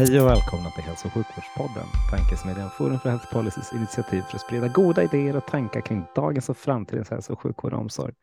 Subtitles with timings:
[0.00, 4.40] Hej och välkomna till Hälso och sjukvårdspodden, tankesmedjan Forum för Health Policys initiativ för att
[4.40, 8.14] sprida goda idéer och tankar kring dagens och framtidens hälso och sjukvård och omsorg.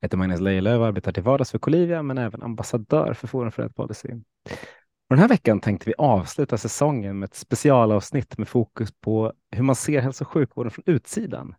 [0.00, 3.52] Jag heter Magnus Lejelöw och arbetar till vardags för Colivia men även ambassadör för Forum
[3.52, 4.08] för Health Policy.
[4.08, 9.62] Och den här veckan tänkte vi avsluta säsongen med ett specialavsnitt med fokus på hur
[9.62, 11.54] man ser hälso och sjukvården från utsidan.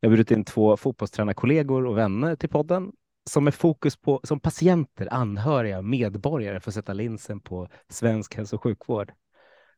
[0.00, 2.92] Jag har bjudit in två fotbollstränarkollegor och vänner till podden
[3.28, 8.62] som är fokus på som patienter, anhöriga, medborgare får sätta linsen på svensk hälso och
[8.62, 9.12] sjukvård.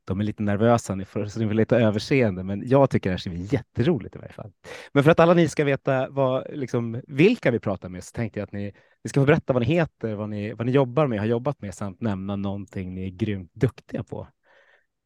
[0.04, 3.14] De är lite nervösa, ni får, så ni får lite överseende, men jag tycker det
[3.14, 4.52] här ska bli jätteroligt i varje fall.
[4.92, 8.40] Men för att alla ni ska veta vad, liksom, vilka vi pratar med så tänkte
[8.40, 8.74] jag att ni,
[9.04, 11.60] ni ska få berätta vad ni heter, vad ni, vad ni jobbar med, har jobbat
[11.60, 14.28] med samt nämna någonting ni är grymt duktiga på.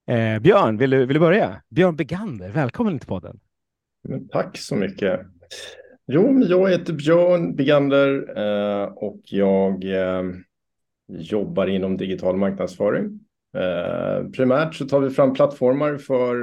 [0.06, 1.62] Eh, Björn, vill du, vill du börja?
[1.68, 3.40] Björn Begander, välkommen till podden.
[4.32, 5.20] Tack så mycket.
[6.06, 10.22] Jo, jag heter Björn Bigander eh, och jag eh,
[11.08, 13.20] jobbar inom digital marknadsföring.
[13.56, 16.36] Eh, primärt så tar vi fram plattformar för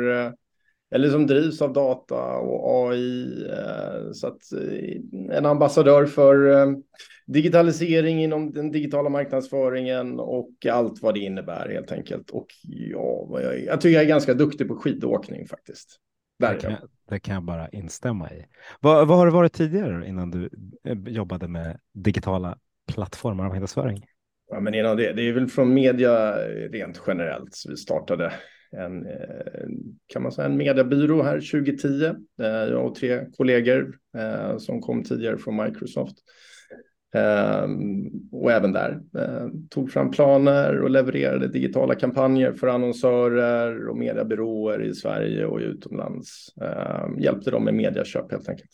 [0.94, 3.46] eller som drivs av data och AI.
[4.14, 4.42] Så att
[5.32, 6.68] en ambassadör för
[7.28, 12.30] digitalisering inom den digitala marknadsföringen och allt vad det innebär helt enkelt.
[12.30, 15.98] Och ja, jag, jag tycker jag är ganska duktig på skidåkning faktiskt.
[16.40, 16.78] Verkligen.
[16.78, 18.46] kan, det kan jag bara instämma i.
[18.80, 20.50] Vad, vad har det varit tidigare innan du
[20.84, 22.58] eh, jobbade med digitala
[22.94, 24.06] plattformar av marknadsföring?
[24.52, 27.56] Ja, men innan det, det är väl från media eh, rent generellt.
[27.56, 28.34] Så vi startade
[28.72, 29.14] en, eh,
[30.08, 32.16] kan man säga, en mediebyrå här 2010.
[32.38, 33.96] Jag och tre kollegor
[34.58, 36.16] som kom tidigare från Microsoft.
[37.14, 43.98] Ehm, och även där eh, tog fram planer och levererade digitala kampanjer för annonsörer och
[43.98, 46.48] mediebyråer i Sverige och utomlands.
[46.62, 48.72] Ehm, hjälpte dem med medieköp helt enkelt.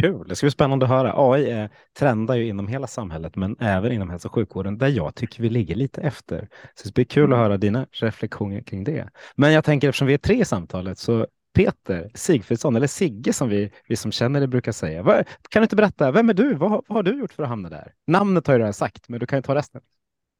[0.00, 1.12] Kul, det ska bli spännande att höra.
[1.16, 5.14] AI är, trendar ju inom hela samhället, men även inom hälso och sjukvården där jag
[5.14, 6.48] tycker vi ligger lite efter.
[6.74, 9.08] Så det blir kul att höra dina reflektioner kring det.
[9.36, 13.48] Men jag tänker eftersom vi är tre i samtalet så Peter Sigfridsson, eller Sigge som
[13.48, 15.02] vi, vi som känner dig brukar säga.
[15.02, 16.54] Vad, kan du inte berätta, vem är du?
[16.54, 17.92] Vad, vad, har du gjort för att hamna där?
[18.06, 19.80] Namnet har jag redan sagt, men du kan ju ta resten.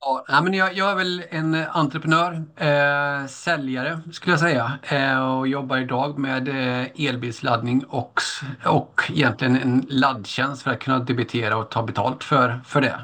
[0.01, 5.19] Ja, men jag, jag är väl en eh, entreprenör, eh, säljare skulle jag säga eh,
[5.19, 8.21] och jobbar idag med eh, elbilsladdning och,
[8.67, 13.01] och egentligen en laddtjänst för att kunna debitera och ta betalt för, för det.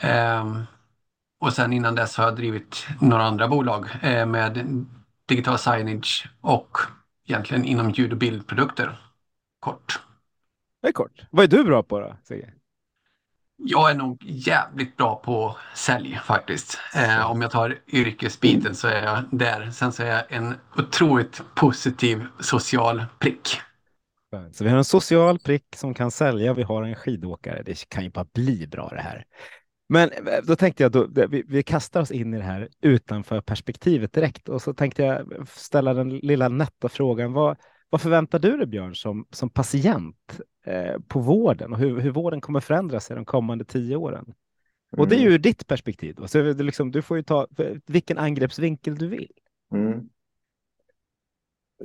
[0.00, 0.44] Eh,
[1.40, 4.84] och sen innan dess har jag drivit några andra bolag eh, med
[5.28, 6.78] digital signage och
[7.26, 8.96] egentligen inom ljud och bildprodukter.
[9.60, 10.00] Kort.
[10.82, 11.22] Det är kort.
[11.30, 12.52] Vad är du bra på då, Sigge?
[13.58, 16.78] Jag är nog jävligt bra på sälj faktiskt.
[16.94, 19.70] Eh, om jag tar yrkesbiten så är jag där.
[19.70, 23.60] Sen så är jag en otroligt positiv social prick.
[24.52, 26.54] Så vi har en social prick som kan sälja.
[26.54, 27.62] Vi har en skidåkare.
[27.62, 29.24] Det kan ju bara bli bra det här.
[29.88, 33.40] Men eh, då tänkte jag då vi, vi kastar oss in i det här utanför
[33.40, 37.32] perspektivet direkt och så tänkte jag ställa den lilla nätta frågan.
[37.32, 37.56] Vad,
[37.90, 42.40] vad förväntar du dig Björn som, som patient eh, på vården och hur, hur vården
[42.40, 44.34] kommer förändras i de kommande tio åren?
[44.96, 45.42] Och det är ju mm.
[45.42, 46.14] ditt perspektiv.
[46.14, 46.28] Då.
[46.28, 47.46] Så liksom, du får ju ta
[47.86, 49.30] vilken angreppsvinkel du vill.
[49.72, 50.08] Mm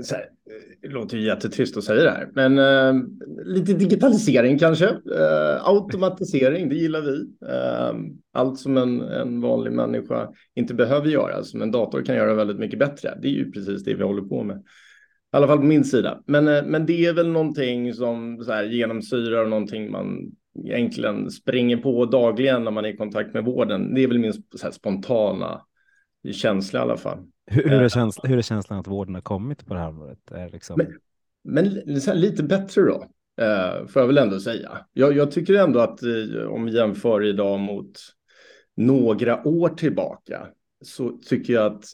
[0.03, 3.03] så här, eh, det låter ju jättetrist att säga det här, men eh,
[3.45, 4.85] lite digitalisering kanske.
[4.85, 7.27] Eh, automatisering, det gillar vi.
[7.49, 7.93] Eh,
[8.33, 12.59] allt som en, en vanlig människa inte behöver göra, som en dator kan göra väldigt
[12.59, 13.17] mycket bättre.
[13.21, 14.57] Det är ju precis det vi håller på med.
[14.57, 16.21] I alla fall på min sida.
[16.25, 20.31] Men, eh, men det är väl någonting som så här, genomsyrar någonting man
[20.65, 23.93] egentligen springer på dagligen när man är i kontakt med vården.
[23.93, 25.61] Det är väl min så här, spontana
[26.31, 27.19] känsla i alla fall.
[27.51, 30.19] Hur, är eh, känslan, hur är känslan att vården har kommit på det här området?
[30.51, 30.79] Liksom...
[31.43, 33.07] Men, men lite bättre då,
[33.41, 34.85] eh, får jag väl ändå säga.
[34.93, 37.99] Jag, jag tycker ändå att eh, om vi jämför idag mot
[38.75, 40.47] några år tillbaka
[40.83, 41.85] så tycker jag att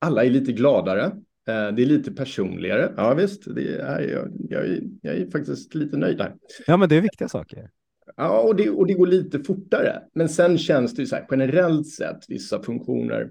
[0.00, 1.12] alla är lite gladare.
[1.46, 2.92] Det är lite personligare.
[2.96, 6.34] Ja visst, det är, jag, jag, är, jag är faktiskt lite nöjd där.
[6.66, 7.70] Ja, men det är viktiga saker.
[8.16, 10.02] Ja, och det, och det går lite fortare.
[10.14, 13.30] Men sen känns det ju så här generellt sett vissa funktioner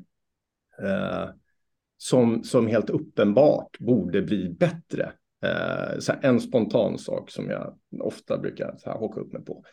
[0.82, 1.30] eh,
[2.04, 5.12] som, som helt uppenbart borde bli bättre.
[5.44, 9.64] Eh, så en spontan sak som jag ofta brukar så här, haka upp mig på.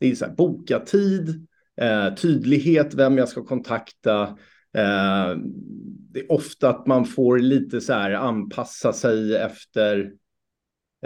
[0.00, 1.46] det är så här, boka tid,
[1.80, 4.22] eh, tydlighet, vem jag ska kontakta.
[4.76, 5.36] Eh,
[6.12, 9.98] det är ofta att man får lite så här anpassa sig efter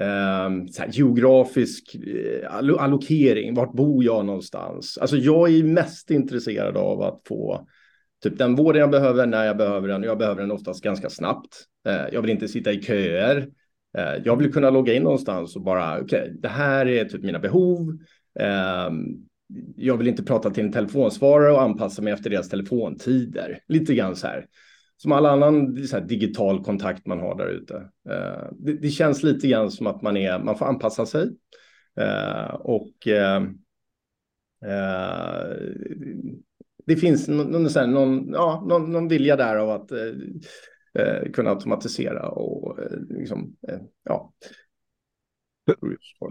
[0.01, 3.55] eh, så här, geografisk eh, allokering.
[3.55, 4.99] Vart bor jag någonstans?
[4.99, 7.69] Alltså jag är mest intresserad av att få
[8.23, 10.03] typ den vården jag behöver när jag behöver den.
[10.03, 11.65] Jag behöver den oftast ganska snabbt.
[11.89, 13.49] Eh, jag vill inte sitta i köer.
[13.99, 17.23] Eh, jag vill kunna logga in någonstans och bara, okej, okay, det här är typ
[17.23, 17.99] mina behov.
[18.41, 19.07] Ehm,
[19.77, 23.61] jag vill inte prata till en telefonsvarare och anpassa mig efter deras telefontider.
[23.69, 24.47] Lite grann så här.
[24.97, 27.75] Som all annan så här, digital kontakt man har där ute.
[28.11, 31.29] Eh, det, det, känns lite grann som att man, är, man får anpassa sig.
[32.59, 33.59] och ehm,
[36.89, 39.99] det finns någon, någon, ja, någon, någon vilja där av att eh,
[40.95, 44.33] eh kunna automatisera och eh, liksom, eh, ja.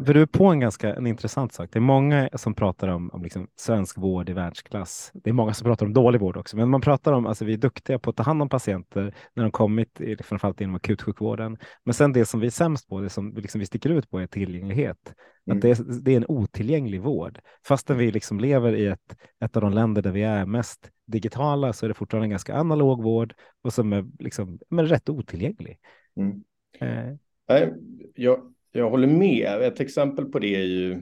[0.05, 1.69] För du är på en ganska en intressant sak.
[1.71, 5.11] Det är många som pratar om, om liksom svensk vård i världsklass.
[5.13, 7.53] Det är många som pratar om dålig vård också, men man pratar om alltså vi
[7.53, 11.57] är duktiga på att ta hand om patienter när de kommit, framförallt inom akutsjukvården.
[11.83, 14.19] Men sen det som vi är sämst på, det som liksom vi sticker ut på
[14.19, 15.13] är tillgänglighet.
[15.47, 15.57] Mm.
[15.57, 17.39] Att det, är, det är en otillgänglig vård.
[17.67, 21.73] Fastän vi liksom lever i ett, ett av de länder där vi är mest digitala
[21.73, 23.33] så är det fortfarande en ganska analog vård
[23.63, 25.79] och som är liksom, men rätt otillgänglig.
[26.15, 26.43] Mm.
[26.79, 27.15] Eh.
[27.49, 27.73] Nej,
[28.15, 29.61] jag, jag håller med.
[29.61, 31.01] Ett exempel på det är ju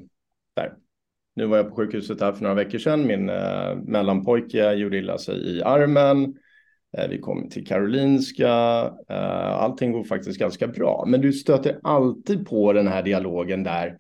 [0.56, 0.74] där.
[1.36, 3.08] Nu var jag på sjukhuset här för några veckor sedan.
[3.08, 6.36] Min eh, mellanpojke gjorde illa sig i armen.
[6.98, 8.50] Eh, vi kom till Karolinska.
[9.10, 11.06] Eh, allting går faktiskt ganska bra.
[11.08, 13.98] Men du stöter alltid på den här dialogen där.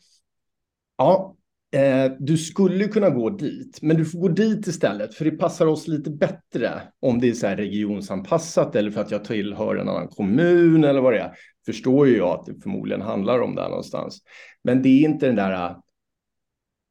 [0.97, 1.35] Ja,
[1.75, 5.65] eh, du skulle kunna gå dit, men du får gå dit istället, för det passar
[5.65, 9.89] oss lite bättre om det är så här regionsanpassat eller för att jag tillhör en
[9.89, 11.31] annan kommun eller vad det är.
[11.65, 14.21] Förstår ju jag att det förmodligen handlar om där någonstans.
[14.63, 15.77] Men det är inte den där äh,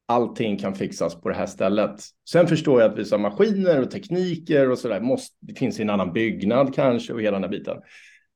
[0.09, 2.01] allting kan fixas på det här stället.
[2.31, 5.83] Sen förstår jag att vissa maskiner och tekniker och så där måste, det finns i
[5.83, 7.77] en annan byggnad kanske och hela den här biten.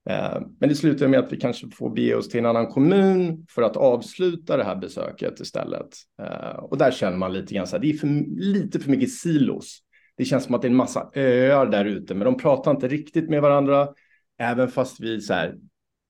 [0.09, 3.47] Eh, men det slutar med att vi kanske får bege oss till en annan kommun
[3.51, 5.89] för att avsluta det här besöket istället.
[6.23, 9.13] Eh, och där känner man lite grann så här, det är för, lite för mycket
[9.13, 9.79] silos.
[10.17, 12.89] Det känns som att det är en massa öar där ute, men de pratar inte
[12.89, 13.89] riktigt med varandra.
[14.39, 15.55] Även fast vi så här,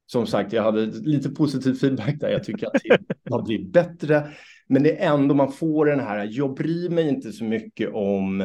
[0.07, 2.29] som sagt, jag hade lite positiv feedback där.
[2.29, 2.99] Jag tycker att det
[3.31, 4.29] har blivit bättre,
[4.67, 6.29] men det är ändå man får den här.
[6.31, 8.41] Jag bryr mig inte så mycket om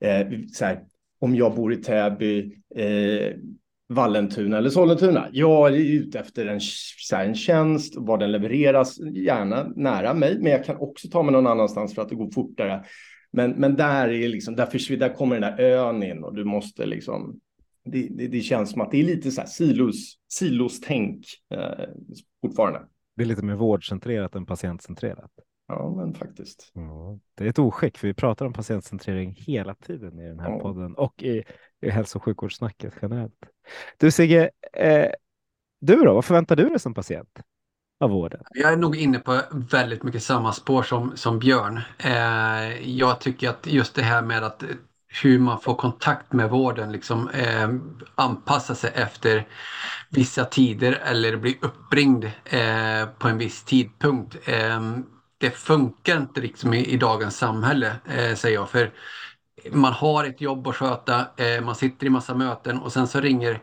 [0.00, 0.82] eh, så här,
[1.18, 2.56] om jag bor i Täby.
[2.74, 3.32] Eh,
[3.92, 5.28] Vallentuna eller Sollentuna.
[5.32, 6.60] Jag är ute efter en,
[7.26, 11.46] en tjänst, var den levereras, gärna nära mig, men jag kan också ta mig någon
[11.46, 12.84] annanstans för att det går fortare.
[13.32, 16.44] Men, men där, är liksom, där, försvinner, där kommer den där ön in och du
[16.44, 17.40] måste liksom...
[17.84, 21.84] Det, det, det känns som att det är lite så här silos, silostänk eh,
[22.40, 22.82] fortfarande.
[23.16, 25.30] Det är lite mer vårdcentrerat än patientcentrerat.
[25.68, 26.70] Ja, men faktiskt.
[26.74, 30.50] Ja, det är ett oskick, för vi pratar om patientcentrering hela tiden i den här
[30.50, 30.58] ja.
[30.58, 31.44] podden och i,
[31.82, 33.51] i hälso och sjukvårdssnacket generellt.
[33.96, 35.10] Du Sigge, eh,
[35.80, 36.14] du då?
[36.14, 37.40] Vad förväntar du dig som patient
[38.00, 38.42] av vården?
[38.50, 41.80] Jag är nog inne på väldigt mycket samma spår som, som Björn.
[41.98, 44.64] Eh, jag tycker att just det här med att
[45.22, 47.68] hur man får kontakt med vården, liksom eh,
[48.14, 49.48] anpassa sig efter
[50.10, 54.36] vissa tider eller bli uppringd eh, på en viss tidpunkt.
[54.48, 54.80] Eh,
[55.38, 58.70] det funkar inte liksom i, i dagens samhälle, eh, säger jag.
[58.70, 58.92] För
[59.70, 63.20] man har ett jobb att sköta, eh, man sitter i massa möten och sen så
[63.20, 63.62] ringer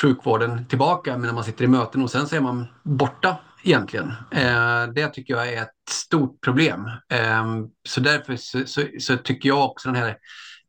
[0.00, 4.12] sjukvården tillbaka när man sitter i möten och sen så är man borta egentligen.
[4.30, 6.86] Eh, det tycker jag är ett stort problem.
[7.12, 7.44] Eh,
[7.88, 10.16] så därför så, så, så, tycker jag också den här,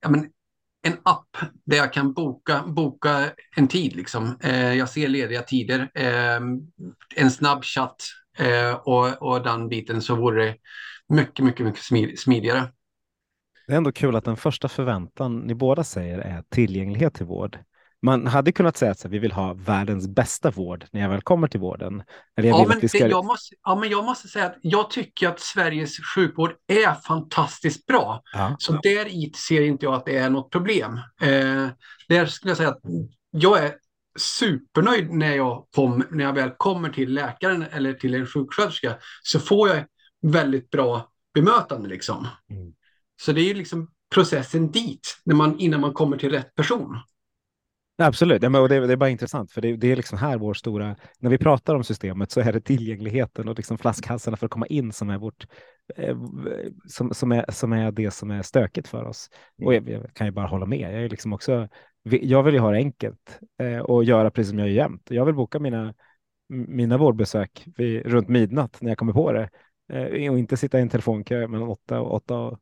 [0.02, 0.30] ja, men,
[0.82, 3.96] en app där jag kan boka, boka en tid.
[3.96, 4.38] Liksom.
[4.78, 5.90] Jag ser lediga tider.
[7.16, 8.04] En snabb chatt
[8.84, 10.56] och, och den biten så vore det
[11.10, 12.68] mycket, mycket, mycket smidigare.
[13.68, 17.60] Det är ändå kul att den första förväntan ni båda säger är tillgänglighet till vård.
[18.02, 21.48] Man hade kunnat säga att vi vill ha världens bästa vård när jag väl kommer
[21.48, 22.04] till vården.
[22.38, 23.04] Eller jag ja, men ska...
[23.04, 26.94] det, jag måste, ja, men jag måste säga att jag tycker att Sveriges sjukvård är
[26.94, 28.22] fantastiskt bra.
[28.34, 28.56] Ja.
[28.60, 31.00] Så där i ser inte jag att det är något problem.
[31.22, 31.68] Eh,
[32.10, 32.82] där skulle jag säga att
[33.32, 33.76] jag är
[34.18, 39.40] supernöjd när jag, kom, när jag väl kommer till läkaren eller till en sjuksköterska så
[39.40, 39.86] får jag
[40.22, 41.90] väldigt bra bemötande.
[41.90, 42.28] Liksom.
[42.50, 42.74] Mm.
[43.22, 46.98] Så det är ju liksom processen dit när man, innan man kommer till rätt person.
[47.98, 50.38] Absolut, ja, men det, är, det är bara intressant för det, det, är liksom här
[50.38, 54.46] vår stora, när vi pratar om systemet så är det tillgängligheten och liksom flaskhalsarna för
[54.46, 55.48] att komma in som är vårt,
[55.96, 56.18] eh,
[56.88, 59.30] som, som, är, som är det som är stökigt för oss.
[59.66, 60.94] Och jag, jag kan ju bara hålla med.
[60.94, 61.68] Jag är liksom också,
[62.04, 65.08] jag vill ju ha det enkelt eh, och göra precis som jag gör jämt.
[65.10, 65.94] Jag vill boka mina,
[66.50, 69.50] mina vårdbesök vid, runt midnatt när jag kommer på det
[69.94, 72.60] eh, och inte sitta i en telefonkö mellan 8 och 8 och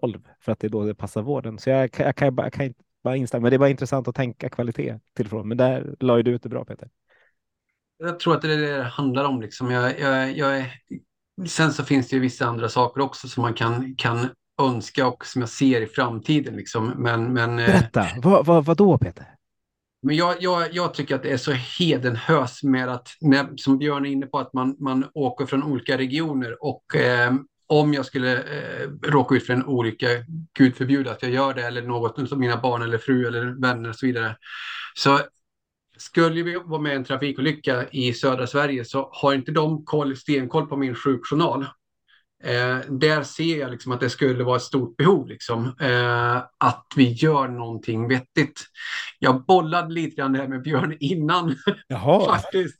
[0.00, 1.58] 12 för att det är då det passar vården.
[1.58, 3.42] Så jag, jag, kan, jag kan inte bara instämma.
[3.42, 5.48] Men det är bara intressant att tänka kvalitet tillifrån.
[5.48, 6.88] Men där la ju du ut det bra Peter.
[7.98, 9.40] Jag tror att det är det det handlar om.
[9.40, 9.70] Liksom.
[9.70, 10.64] Jag, jag, jag.
[11.46, 14.28] Sen så finns det ju vissa andra saker också som man kan, kan
[14.62, 16.56] önska och som jag ser i framtiden.
[16.56, 16.92] Liksom.
[16.96, 19.26] Men, men, eh, Berätta, vad, vad, vad då Peter?
[20.02, 24.06] Men jag, jag, jag tycker att det är så hedenhös med att, när, som Björn
[24.06, 27.32] är inne på, att man, man åker från olika regioner och eh,
[27.80, 30.06] om jag skulle eh, råka ut för en olycka,
[30.58, 33.88] gud förbjude att jag gör det, eller något som mina barn eller fru eller vänner
[33.88, 34.36] och så vidare.
[34.94, 35.20] Så
[35.96, 40.16] skulle vi vara med i en trafikolycka i södra Sverige så har inte de koll,
[40.16, 41.66] stenkoll på min sjukjournal.
[42.44, 46.86] Eh, där ser jag liksom att det skulle vara ett stort behov, liksom, eh, att
[46.96, 48.60] vi gör någonting vettigt.
[49.18, 51.56] Jag bollade lite grann det här med Björn innan.
[51.88, 52.26] Jaha.
[52.34, 52.78] faktiskt.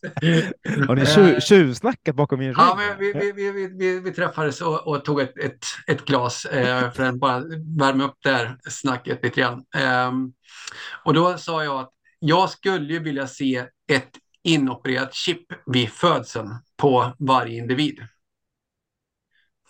[0.88, 2.58] Har ni tju, tjuvsnackat bakom min rygg?
[2.58, 6.44] Ja, men vi, vi, vi, vi, vi, träffades och, och tog ett, ett, ett glas
[6.44, 7.38] eh, för att bara
[7.78, 9.64] värma upp det här snacket lite grann.
[9.76, 10.12] Eh,
[11.04, 14.10] och då sa jag att jag skulle vilja se ett
[14.44, 17.98] inopererat chip vid födseln på varje individ.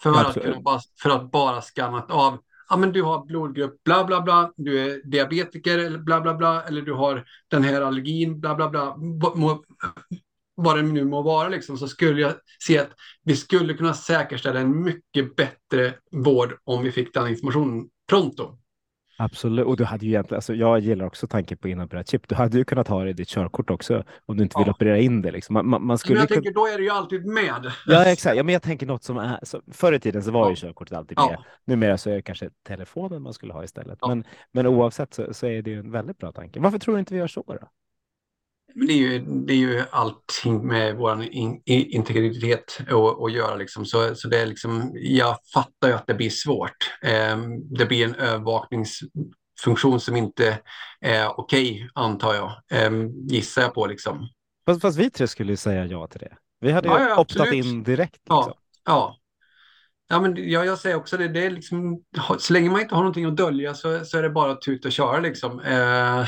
[0.02, 4.04] För att, kunna bara, för att bara skanna av, ja men du har blodgrupp bla
[4.04, 8.40] bla bla, du är diabetiker eller bla bla bla, eller du har den här allergin
[8.40, 9.64] bla bla bla, må,
[10.54, 12.32] vad det nu må vara liksom, så skulle jag
[12.66, 12.90] se att
[13.24, 18.58] vi skulle kunna säkerställa en mycket bättre vård om vi fick den informationen pronto.
[19.18, 22.28] Absolut, och du hade ju egentligen, alltså jag gillar också tanken på inopererat chip.
[22.28, 24.72] Du hade ju kunnat ha det i ditt körkort också om du inte vill Ja.
[24.72, 25.30] operera in det.
[25.30, 25.54] Liksom.
[25.54, 26.36] Man, man, man skulle Men jag kunna...
[26.42, 27.72] tänker, då är det ju alltid med.
[27.86, 28.36] Ja, exakt.
[28.36, 29.38] Ja, men jag tänker något som är...
[29.42, 30.56] Så, förr i tiden så var ju Ja.
[30.56, 31.26] körkortet alltid med.
[31.30, 31.44] Ja.
[31.64, 33.98] Numera så är det kanske telefonen man skulle ha istället.
[34.00, 34.08] Ja.
[34.08, 36.60] Men, men oavsett så, så är det ju en väldigt bra tanke.
[36.60, 37.58] Varför tror du inte vi gör så då?
[38.74, 43.54] Men det är ju, det är ju allting med vår in, integritet att, göra.
[43.56, 43.86] Liksom.
[43.86, 46.90] Så, så det är liksom, jag fattar ju att det blir svårt.
[47.02, 50.58] Ehm, det blir en övervakningsfunktion som inte
[51.00, 52.52] är okej, antar jag.
[52.70, 53.86] Ehm, gissar jag på.
[53.86, 54.28] Liksom.
[54.66, 56.36] Fast, fast vi tre skulle ju säga ja till det.
[56.60, 57.64] Vi hade ju Ja, ja, optat absolut.
[57.64, 58.20] in direkt.
[58.28, 58.40] Ja.
[58.40, 58.54] Liksom.
[58.84, 59.16] Ja.
[60.08, 61.28] Ja, men jag, jag säger också det.
[61.28, 62.02] det är liksom,
[62.38, 64.88] så länge man inte har någonting att dölja så, så är det bara att tuta
[64.88, 65.20] och köra.
[65.20, 65.60] Liksom.
[65.60, 66.24] Eh,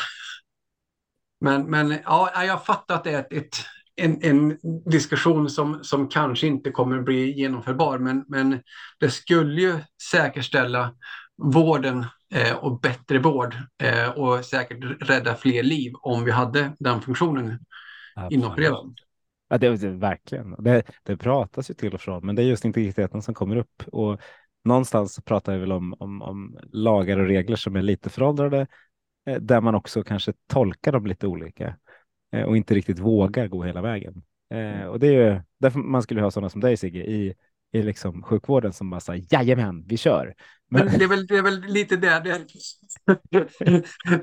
[1.45, 3.57] men men ja, jag fattar att det är ett, ett,
[3.97, 7.99] en, en diskussion som, som kanske inte kommer bli genomförbar.
[7.99, 8.63] Men, men
[9.01, 9.79] det skulle ju
[10.11, 10.95] säkerställa
[11.37, 17.01] vården eh, och bättre vård eh, och säkert rädda fler liv om vi hade den
[17.01, 17.59] funktionen
[18.31, 18.99] inopererad.
[19.49, 20.51] Ja, det, det, verkligen.
[20.59, 23.83] Det, det pratas ju till och från, men det är just integriteten som kommer upp.
[23.87, 24.21] Och
[24.65, 28.67] någonstans pratar vi väl om, om, om lagar och regler som är lite föråldrade,
[29.41, 31.77] där man också kanske tolkar dem lite olika
[32.33, 34.23] eh, och inte riktigt vågar gå hela vägen.
[34.55, 37.35] Eh, och det är ju därför man skulle ha sådana som dig Sigge i,
[37.73, 40.35] i liksom sjukvården som bara säger jajamän, vi kör.
[40.71, 42.43] Men det är väl, det är väl lite där, det är,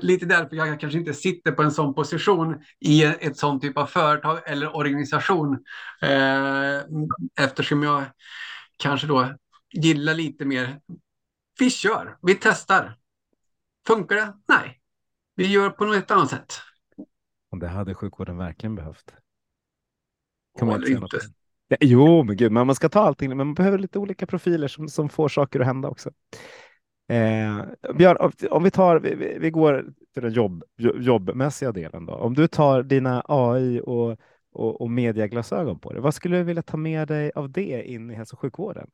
[0.00, 3.86] lite därför jag kanske inte sitter på en sån position i ett sån typ av
[3.86, 5.64] företag eller organisation.
[6.02, 6.80] Eh,
[7.40, 8.04] eftersom jag
[8.76, 9.34] kanske då
[9.72, 10.80] gillar lite mer,
[11.58, 12.96] vi kör, vi testar.
[13.86, 14.34] Funkar det?
[14.48, 14.81] Nej.
[15.34, 16.52] Vi gör på något annat sätt.
[17.60, 19.14] Det hade sjukvården verkligen behövt.
[20.58, 21.18] Kan man inte inte.
[21.80, 24.88] Jo, men gud, men man ska ta allting, men man behöver lite olika profiler som,
[24.88, 26.10] som får saker att hända också.
[27.08, 28.16] Eh, Björn,
[28.50, 32.12] om- vi tar, vi, vi- går till den jobb, jo- jobbmässiga delen då.
[32.14, 34.10] Om du tar dina AI och,
[34.52, 38.10] och, och mediaglasögon på dig, vad skulle du vilja ta med dig av det in
[38.10, 38.90] i hälso och sjukvården?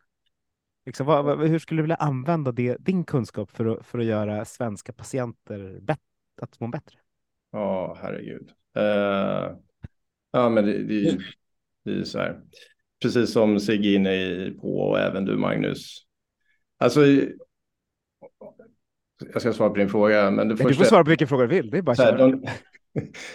[0.87, 4.45] Liksom, vad, hur skulle du vilja använda det, din kunskap för att, för att göra
[4.45, 6.02] svenska patienter bättre,
[6.42, 6.99] att må bättre?
[7.52, 8.50] Ja, herregud.
[8.76, 9.57] Eh,
[10.33, 11.18] ja, men det, det,
[11.85, 12.40] det är ju så här.
[13.02, 16.04] Precis som Sigge inne i på och även du Magnus.
[16.78, 17.07] Alltså,
[19.33, 20.85] jag ska svara på din fråga, men det Du får första...
[20.85, 22.47] svara på vilken fråga du vill, det är bara Så här, de,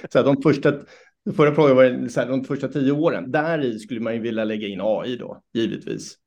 [0.10, 0.74] så här, de första,
[1.36, 3.32] förra frågan var så här, de första tio åren.
[3.32, 6.18] Där i skulle man ju vilja lägga in AI då, givetvis.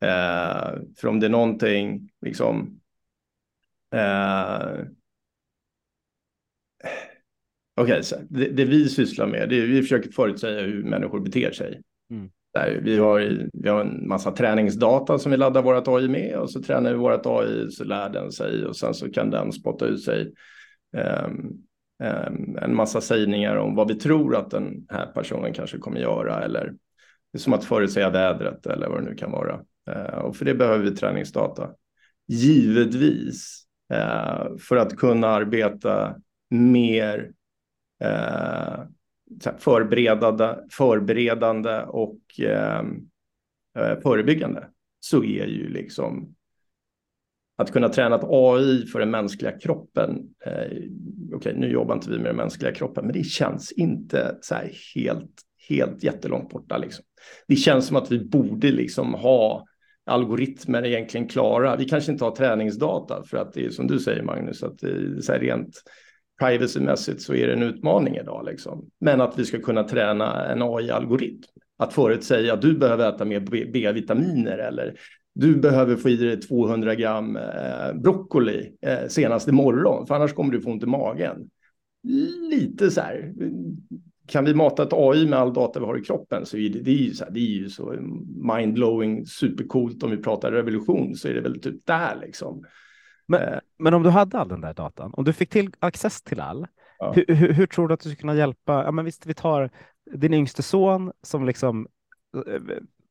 [0.00, 2.80] Eh, för om det är någonting, liksom.
[3.94, 4.84] Eh,
[7.80, 11.50] Okej, så det, det vi sysslar med, det är vi försöker förutsäga hur människor beter
[11.50, 11.82] sig.
[12.10, 12.30] Mm.
[12.54, 16.50] Där vi, har, vi har en massa träningsdata som vi laddar vårt AI med och
[16.50, 19.86] så tränar vi vårt AI så lär den sig och sen så kan den spotta
[19.86, 20.32] ut sig
[20.96, 21.50] ehm,
[22.02, 26.44] ehm, en massa sägningar om vad vi tror att den här personen kanske kommer göra
[26.44, 26.74] eller
[27.32, 29.60] det är som att förutsäga vädret eller vad det nu kan vara.
[29.90, 31.70] Eh, och för det behöver vi träningsdata.
[32.28, 36.16] Givetvis eh, för att kunna arbeta
[36.50, 37.32] mer
[38.00, 38.84] eh,
[39.58, 42.84] förberedande, förberedande och eh,
[43.78, 44.68] eh, förebyggande
[45.00, 46.34] så är ju liksom
[47.56, 50.34] att kunna träna ett AI för den mänskliga kroppen.
[50.46, 54.38] Eh, Okej, okay, nu jobbar inte vi med den mänskliga kroppen, men det känns inte
[54.40, 55.32] så här helt,
[55.68, 56.78] helt jättelångt borta.
[56.78, 57.04] Liksom.
[57.48, 59.66] Det känns som att vi borde liksom ha
[60.06, 61.76] algoritmer egentligen klara.
[61.76, 64.88] Vi kanske inte har träningsdata för att det är som du säger Magnus, att det
[64.88, 65.82] är så här rent
[66.40, 68.44] privacymässigt så är det en utmaning idag.
[68.46, 68.90] Liksom.
[69.00, 71.42] Men att vi ska kunna träna en AI-algoritm.
[71.78, 73.40] Att förutsäga att du behöver äta mer
[73.72, 74.94] B-vitaminer eller
[75.34, 80.52] du behöver få i dig 200 gram eh, broccoli eh, senast imorgon, för annars kommer
[80.52, 81.50] du få ont i magen.
[82.50, 83.32] Lite så här,
[84.26, 86.78] kan vi mata ett AI med all data vi har i kroppen så är det,
[86.78, 87.94] det är ju så, här, det är ju så
[88.56, 92.64] mindblowing, supercoolt om vi pratar revolution så är det väl typ där liksom.
[93.28, 93.58] Men, eh.
[93.78, 96.66] men om du hade all den där datan, om du fick till access till all,
[96.98, 97.12] ja.
[97.12, 98.84] hur, hur, hur, tror du att du skulle kunna hjälpa?
[98.84, 99.70] Ja, men visst, vi tar
[100.12, 101.88] din yngste son som liksom
[102.46, 102.60] eh,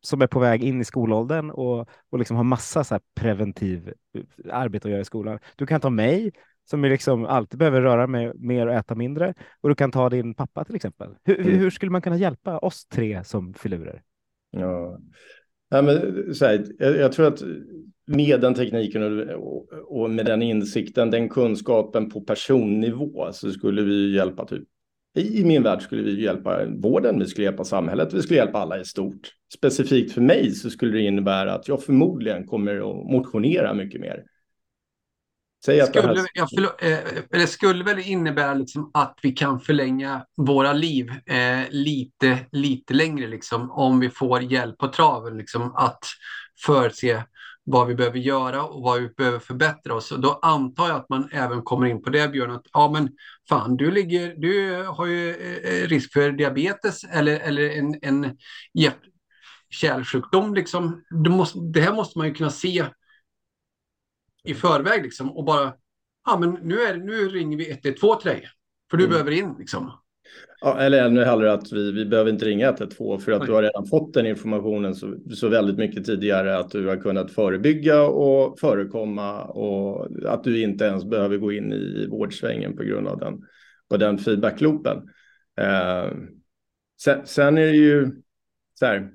[0.01, 4.23] som är på väg in i skolåldern och, och liksom har massa så preventiv eh,
[4.55, 5.39] arbete att göra i skolan.
[5.55, 6.31] Du kan ta mig
[6.69, 10.33] som liksom alltid behöver röra mig mer och äta mindre och du kan ta din
[10.33, 11.09] pappa till exempel.
[11.23, 11.59] Hur, mm.
[11.59, 14.01] hur skulle man kunna hjälpa oss tre som filurer?
[14.51, 14.99] Ja,
[15.69, 17.41] ja men, så här, jag, jag, tror att
[18.07, 24.15] med den tekniken och, och, med den insikten, den kunskapen på personnivå så skulle vi
[24.15, 24.63] hjälpa typ
[25.15, 28.79] i min värld skulle vi hjälpa vården, vi skulle hjälpa samhället, vi skulle hjälpa alla
[28.79, 29.31] i stort.
[29.53, 34.23] Specifikt för mig så skulle det innebära att jag förmodligen kommer att motionera mycket mer.
[35.65, 36.27] Säg att skulle, det, här...
[36.33, 41.69] ja, förlåt, eh, det skulle väl innebära liksom att vi kan förlänga våra liv eh,
[41.69, 46.03] lite, lite längre liksom, om vi får hjälp på traven liksom, att
[46.65, 47.23] förutse
[47.65, 50.11] vad vi behöver göra och vad vi behöver förbättra oss.
[50.11, 53.11] Och då antar jag att man även kommer in på det Björn, att ja men
[53.49, 58.37] fan du, ligger, du har ju eh, risk för diabetes eller, eller en, en
[59.69, 60.53] kärlsjukdom.
[60.53, 61.03] Liksom.
[61.23, 62.85] Det, måste, det här måste man ju kunna se
[64.43, 65.73] i förväg liksom, och bara,
[66.25, 68.49] ja men nu, är, nu ringer vi 112 till dig,
[68.89, 69.11] för du mm.
[69.11, 69.91] behöver in liksom.
[70.65, 73.47] Ja, eller ännu hellre att vi, vi behöver inte ringa 112 för att Oj.
[73.47, 77.31] du har redan fått den informationen så, så väldigt mycket tidigare att du har kunnat
[77.31, 83.07] förebygga och förekomma och att du inte ens behöver gå in i vårdsvängen på grund
[83.07, 83.41] av den,
[83.89, 84.97] på den feedbackloopen.
[85.61, 86.11] Eh,
[87.01, 88.11] sen, sen, är det ju
[88.73, 89.11] så här,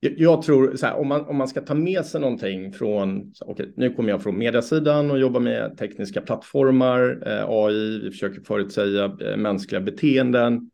[0.00, 3.66] jag tror så här, om man, om man ska ta med sig någonting från, okay,
[3.76, 9.04] nu kommer jag från mediasidan och jobbar med tekniska plattformar, eh, AI, vi försöker förutsäga
[9.04, 10.70] eh, mänskliga beteenden.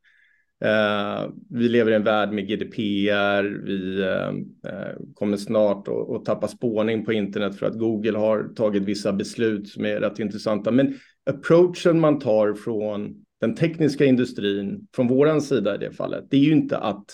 [0.65, 4.29] Eh, vi lever i en värld med GDPR, vi eh,
[4.73, 9.13] eh, kommer snart att, att tappa spårning på internet för att Google har tagit vissa
[9.13, 10.71] beslut som är rätt intressanta.
[10.71, 10.99] Men
[11.31, 16.41] approachen man tar från den tekniska industrin, från våran sida i det fallet, det är
[16.41, 17.07] ju inte att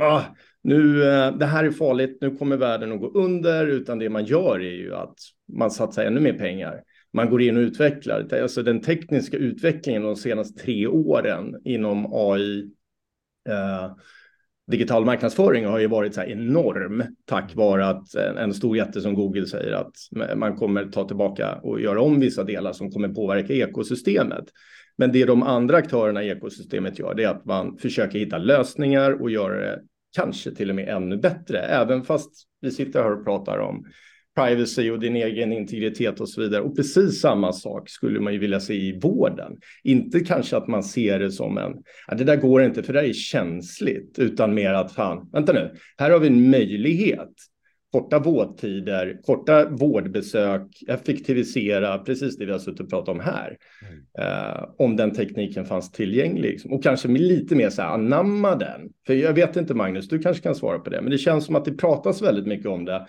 [0.00, 0.22] ah,
[0.68, 4.24] nu, eh, det här är farligt, nu kommer världen att gå under, utan det man
[4.24, 5.14] gör är ju att
[5.52, 6.82] man satsar ännu mer pengar.
[7.12, 8.28] Man går in och utvecklar.
[8.42, 12.70] Alltså den tekniska utvecklingen de senaste tre åren inom AI,
[13.48, 13.96] eh,
[14.70, 19.14] digital marknadsföring har ju varit så enorm tack vare att en, en stor jätte som
[19.14, 19.94] Google säger att
[20.36, 24.44] man kommer ta tillbaka och göra om vissa delar som kommer påverka ekosystemet.
[24.96, 29.22] Men det de andra aktörerna i ekosystemet gör, det är att man försöker hitta lösningar
[29.22, 29.82] och göra det
[30.16, 33.84] kanske till och med ännu bättre, även fast vi sitter här och pratar om
[34.38, 36.62] privacy och din egen integritet och så vidare.
[36.62, 39.52] Och precis samma sak skulle man ju vilja se i vården.
[39.84, 41.72] Inte kanske att man ser det som en,
[42.06, 45.52] ja, det där går inte för det där är känsligt, utan mer att fan, vänta
[45.52, 47.32] nu, här har vi en möjlighet
[47.92, 53.56] korta vårdtider, korta vårdbesök, effektivisera, precis det vi har suttit och pratat om här.
[53.88, 54.04] Mm.
[54.18, 56.50] Eh, om den tekniken fanns tillgänglig.
[56.50, 56.72] Liksom.
[56.72, 58.92] Och kanske lite mer så här, anamma den.
[59.06, 61.56] För jag vet inte Magnus, du kanske kan svara på det, men det känns som
[61.56, 63.06] att det pratas väldigt mycket om det.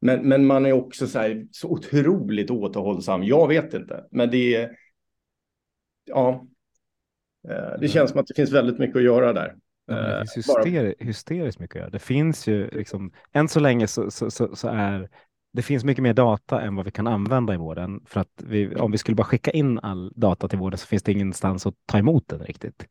[0.00, 3.24] Men, men man är också så, här, så otroligt återhållsam.
[3.24, 4.70] Jag vet inte, men det är...
[6.04, 6.46] Ja,
[7.48, 7.88] eh, det mm.
[7.88, 9.54] känns som att det finns väldigt mycket att göra där.
[9.86, 11.90] Ja, det finns hysteri hysteriskt mycket att göra.
[11.90, 15.08] Det finns ju liksom, än så länge så, så, så, så, är
[15.52, 18.00] det finns mycket mer data än vad vi kan använda i vården.
[18.06, 21.02] För att vi, om vi skulle bara skicka in all data till vården så finns
[21.02, 22.86] det ingenstans att ta emot den riktigt.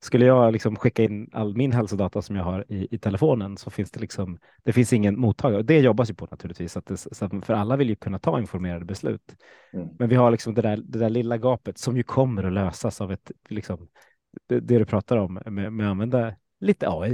[0.00, 3.70] Skulle jag liksom skicka in all min hälsodata som jag har i, i telefonen så
[3.70, 5.62] finns det liksom, det finns ingen mottagare.
[5.62, 8.38] Det jobbas ju på naturligtvis, att det, så att för alla vill ju kunna ta
[8.38, 9.36] informerade beslut.
[9.72, 9.88] Mm.
[9.98, 13.00] Men vi har liksom det där, det där lilla gapet som ju kommer att lösas
[13.00, 13.88] av ett liksom,
[14.48, 17.12] det, det du pratar om med, med att använda lite AI,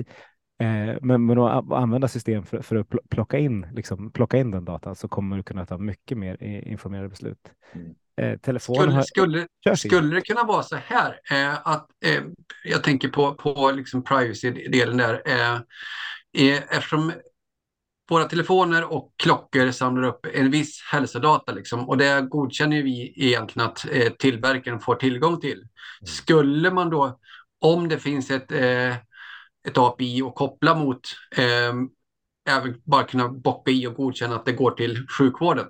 [0.60, 4.64] eh, men, men att använda system för, för att plocka in, liksom, plocka in den
[4.64, 7.52] datan så kommer du kunna ta mycket mer informerade beslut.
[7.72, 7.94] Mm.
[8.20, 12.22] Eh, telefonen skulle, skulle, skulle det kunna vara så här eh, att eh,
[12.64, 15.22] jag tänker på, på liksom privacy-delen där.
[15.26, 15.54] Eh,
[16.48, 17.12] eh, eftersom
[18.08, 23.68] våra telefoner och klockor samlar upp en viss hälsodata liksom, och det godkänner vi egentligen
[23.68, 25.58] att eh, tillverkaren får tillgång till.
[25.58, 26.06] Mm.
[26.06, 27.18] Skulle man då,
[27.60, 28.96] om det finns ett, eh,
[29.68, 31.00] ett API att koppla mot,
[31.36, 31.74] eh,
[32.56, 35.66] även bara kunna bocka i och godkänna att det går till sjukvården.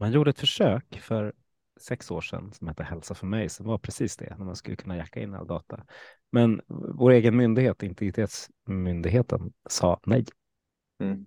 [0.00, 1.32] Man gjorde ett försök för
[1.80, 4.76] sex år sedan som hette Hälsa för mig, som var precis det, när man skulle
[4.76, 5.80] kunna jacka in all data.
[6.32, 10.24] Men vår egen myndighet, Integritetsmyndigheten, sa nej.
[11.02, 11.24] Mm.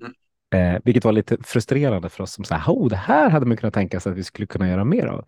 [0.56, 3.58] Eh, vilket var lite frustrerande för oss som så här, oh, det här hade man
[3.58, 5.26] kunnat tänka sig att vi skulle kunna göra mer av.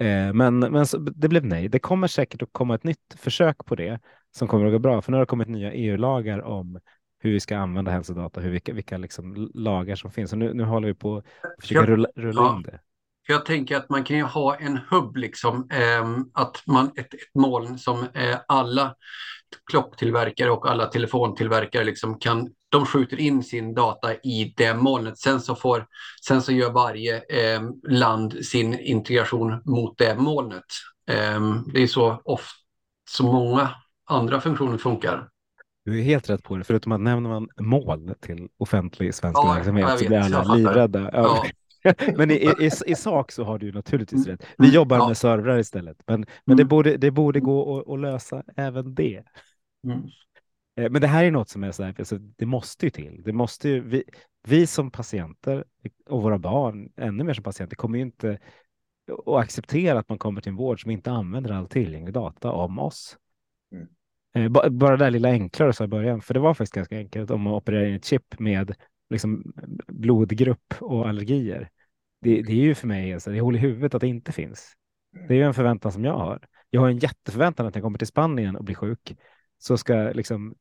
[0.00, 1.68] Eh, men men så, det blev nej.
[1.68, 4.00] Det kommer säkert att komma ett nytt försök på det
[4.36, 6.80] som kommer att gå bra, för nu har det kommit nya EU-lagar om
[7.18, 10.32] hur vi ska använda hälsodata, hur, vilka, vilka liksom lagar som finns.
[10.32, 11.24] Och nu, nu håller vi på att
[11.60, 12.56] försöka rulla, rulla ja.
[12.56, 12.80] in det.
[13.28, 17.34] Jag tänker att man kan ju ha en hubb, liksom, eh, att man, ett, ett
[17.34, 18.94] moln som eh, alla
[19.70, 25.18] klocktillverkare och alla telefontillverkare liksom kan, de skjuter in sin data i det molnet.
[25.18, 25.86] Sen så, får,
[26.26, 30.64] sen så gör varje eh, land sin integration mot det molnet.
[31.10, 31.40] Eh,
[31.74, 32.52] det är så ofta
[33.10, 33.70] så många
[34.10, 35.28] andra funktioner funkar.
[35.84, 39.52] Du är helt rätt på det, förutom att nämner man mål till offentlig svensk ja,
[39.54, 41.10] verksamhet så blir alla livrädda.
[41.12, 41.44] Ja.
[42.16, 44.46] men i, i, i, sak så har du naturligtvis rätt.
[44.58, 44.74] Vi mm.
[44.74, 45.08] jobbar ja.
[45.08, 46.56] med servrar istället, men, men mm.
[46.56, 49.22] det, borde, det borde gå att, att lösa även det.
[49.86, 50.02] Mm.
[50.76, 53.22] Eh, men det här är något som är så här, alltså, det måste ju till.
[53.24, 54.04] Det måste ju, vi,
[54.48, 55.64] vi som patienter
[56.06, 58.38] och våra barn, ännu mer som patienter, kommer ju inte
[59.26, 62.78] att acceptera att man kommer till en vård som inte använder all tillgänglig data om
[62.78, 63.16] oss.
[63.72, 63.88] Mm.
[64.34, 67.30] Eh, bara det där lilla enklare så i början, för det var faktiskt ganska enkelt
[67.30, 68.74] om man opererar in ett chip med
[69.10, 69.52] liksom
[69.86, 71.70] blodgrupp och allergier.
[72.20, 74.32] Det, det är ju för mig, alltså, det är hål i huvudet att det inte
[74.32, 74.72] finns.
[75.28, 76.46] Det är ju en förväntan som jag har.
[76.70, 79.16] Jag har en jätteförväntan att när jag kommer till Spanien och blir sjuk
[79.58, 80.54] så ska liksom,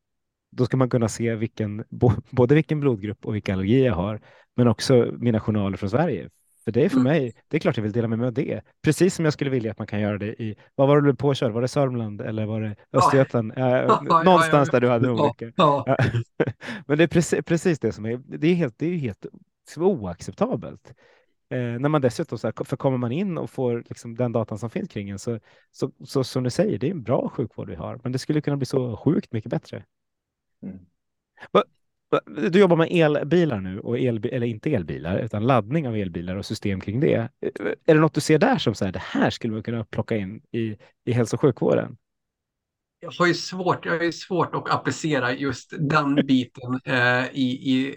[0.55, 1.83] då ska man kunna se vilken,
[2.29, 4.21] både vilken blodgrupp och vilka allergier jag har,
[4.55, 6.29] men också mina journaler från Sverige.
[6.65, 7.13] För det är för mm.
[7.13, 8.61] mig, det är klart jag vill dela med mig av det.
[8.83, 11.15] Precis som jag skulle vilja att man kan göra det i, vad var det du
[11.15, 11.51] påkörd?
[11.51, 13.53] Var det Sörmland eller var det Östergötland?
[13.55, 13.83] Ja.
[13.83, 15.33] Äh, någonstans där du hade.
[15.55, 15.97] Ja.
[16.87, 19.25] Men det är precis, precis, det som är, det är helt, det är helt
[19.77, 20.93] oacceptabelt.
[21.49, 24.57] Eh, när man dessutom, så här, för kommer man in och får liksom den datan
[24.57, 25.39] som finns kring en, så,
[25.71, 28.41] så, så som du säger, det är en bra sjukvård vi har, men det skulle
[28.41, 29.83] kunna bli så sjukt mycket bättre.
[30.65, 30.79] Mm.
[32.51, 36.45] Du jobbar med elbilar nu, och el, eller inte elbilar, utan laddning av elbilar och
[36.45, 37.29] system kring det.
[37.85, 40.17] Är det något du ser där som så här, det här skulle man kunna plocka
[40.17, 41.97] in i, i hälso och sjukvården?
[43.05, 47.71] jag har ju svårt, jag har ju svårt att applicera just den biten eh, i,
[47.73, 47.95] i,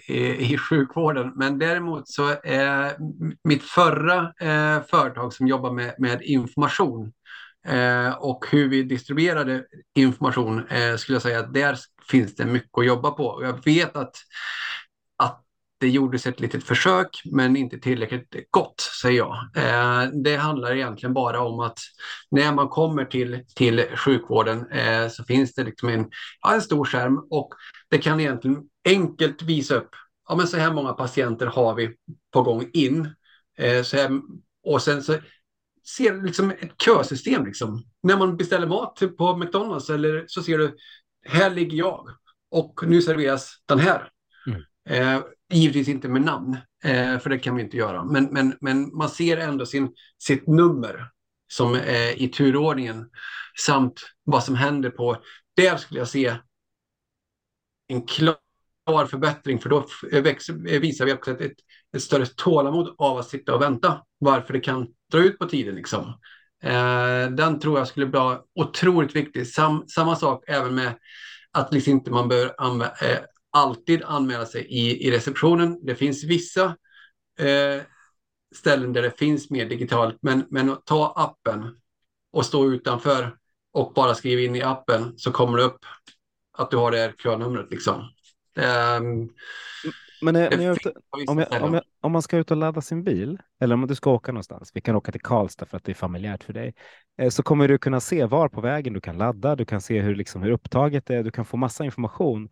[0.53, 1.33] i sjukvården.
[1.35, 2.97] Men däremot så är
[3.45, 7.13] mitt förra eh, företag som jobbar med, med information
[7.67, 11.77] eh, och hur vi distribuerade information eh, skulle jag säga att där
[12.11, 13.41] finns det mycket att jobba på.
[13.43, 14.17] Jag vet att
[15.81, 19.37] det gjordes ett litet försök, men inte tillräckligt gott, säger jag.
[19.57, 21.79] Eh, det handlar egentligen bara om att
[22.31, 26.11] när man kommer till, till sjukvården eh, så finns det liksom en,
[26.43, 27.49] ja, en stor skärm och
[27.91, 29.91] det kan egentligen enkelt visa upp,
[30.29, 31.95] ja men så här många patienter har vi
[32.33, 33.15] på gång in.
[33.59, 34.11] Eh, så här,
[34.65, 35.15] och sen så
[35.97, 37.47] ser du liksom ett kösystem.
[37.47, 37.85] Liksom.
[38.03, 40.77] När man beställer mat på McDonalds eller så ser du,
[41.29, 42.09] här ligger jag
[42.51, 44.11] och nu serveras den här.
[44.47, 44.63] Mm.
[44.89, 48.05] Eh, Givetvis inte med namn, eh, för det kan vi inte göra.
[48.05, 51.11] Men, men, men man ser ändå sin, sitt nummer
[51.53, 53.11] som är i turordningen
[53.67, 55.17] samt vad som händer på.
[55.57, 56.37] Där skulle jag se
[57.89, 59.87] en klar förbättring för då
[60.81, 61.57] visar vi också ett,
[61.97, 64.03] ett större tålamod av att sitta och vänta.
[64.19, 66.15] Varför det kan dra ut på tiden liksom.
[66.63, 68.21] Eh, den tror jag skulle bli
[68.55, 69.47] otroligt viktig.
[69.47, 70.95] Sam, samma sak även med
[71.53, 73.19] att liksom inte man bör eh,
[73.51, 75.79] alltid anmäla sig i, i receptionen.
[75.87, 76.65] Det finns vissa
[77.39, 77.83] eh,
[78.55, 81.81] ställen där det finns mer digitalt, men, men ta appen
[82.33, 83.37] och stå utanför
[83.73, 85.85] och bara skriva in i appen så kommer det upp
[86.53, 87.71] att du har det här könumret.
[87.71, 88.11] Liksom.
[88.57, 89.29] Ehm,
[90.23, 90.93] men ute,
[91.29, 93.95] om, jag, om, jag, om, man ska ut och ladda sin bil, eller om du
[93.95, 96.75] ska åka någonstans, vi kan åka till Karlstad för att det är familjärt för dig,
[97.19, 100.01] eh, så kommer du kunna se var på vägen du kan ladda, du kan se
[100.01, 102.49] hur, liksom, hur upptaget är, du kan få massa information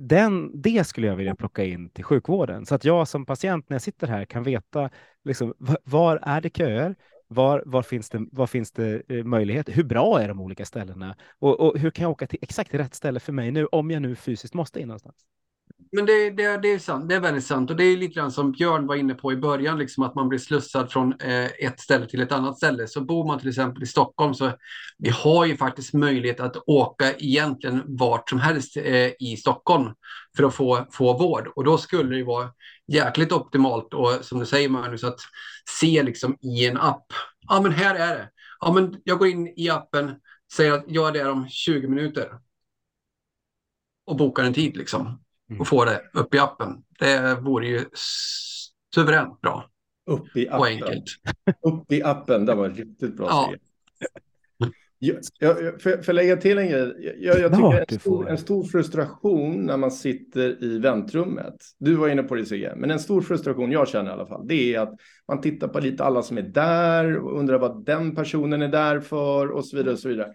[0.00, 3.74] den, det skulle jag vilja plocka in till sjukvården så att jag som patient när
[3.74, 4.90] jag sitter här kan veta
[5.24, 6.96] liksom, var är det köer?
[7.28, 9.72] Var, var, finns det, var finns det eh, möjligheter?
[9.72, 11.16] Hur bra är de olika ställena?
[11.38, 14.02] Och, och, hur kan jag åka till exakt rätt ställe för mig nu om jag
[14.02, 15.16] nu fysiskt måste in någonstans?
[15.94, 17.08] Men det, det, det är sant.
[17.08, 17.70] Det är väldigt sant.
[17.70, 20.28] Och det är lite grann som Björn var inne på i början, liksom att man
[20.28, 22.88] blir slussad från eh, ett ställe till ett annat ställe.
[22.88, 24.52] Så bor man till exempel i Stockholm så
[24.98, 29.90] vi har ju faktiskt möjlighet att åka egentligen vart som helst eh, i Stockholm
[30.36, 31.48] för att få, få vård.
[31.56, 32.50] Och då skulle det vara
[32.92, 35.20] jäkligt optimalt och som du säger Magnus, att
[35.80, 37.06] se liksom i en app.
[37.48, 38.30] Ja, men här är det.
[38.60, 40.14] Ja, men jag går in i appen,
[40.52, 42.28] säger att jag är där om 20 minuter
[44.06, 45.23] och bokar en tid liksom
[45.60, 46.82] och får det upp i appen.
[46.98, 47.84] Det vore ju
[48.94, 49.70] suveränt bra
[50.10, 50.72] Upp i och appen.
[50.72, 51.04] enkelt.
[51.62, 53.26] Upp i appen, det var riktigt bra.
[53.30, 53.52] Ja.
[54.98, 57.16] Jag, jag, får jag lägga till en grej?
[57.20, 61.54] Jag, jag tycker en stor, en stor frustration när man sitter i väntrummet.
[61.78, 64.46] Du var inne på det Sigge, men en stor frustration jag känner i alla fall,
[64.48, 64.94] det är att
[65.28, 69.00] man tittar på lite alla som är där och undrar vad den personen är där
[69.00, 69.92] för och så vidare.
[69.92, 70.32] Och så vidare.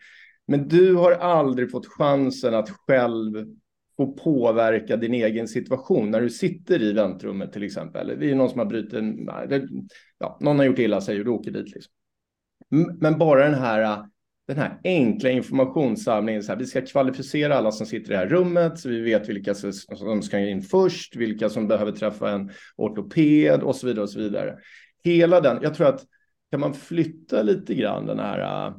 [0.47, 3.45] Men du har aldrig fått chansen att själv
[3.99, 8.19] få påverka din egen situation när du sitter i väntrummet till exempel.
[8.19, 9.29] Det är någon som har brutit en,
[10.19, 11.75] ja, någon har gjort illa sig och du åker dit.
[11.75, 11.93] Liksom.
[12.99, 14.05] Men bara den här,
[14.47, 18.27] den här enkla informationssamlingen, så här, vi ska kvalificera alla som sitter i det här
[18.27, 23.61] rummet så vi vet vilka som ska in först, vilka som behöver träffa en ortoped
[23.63, 24.57] och så vidare och så vidare.
[25.03, 26.01] Hela den, jag tror att
[26.51, 28.73] kan man flytta lite grann den här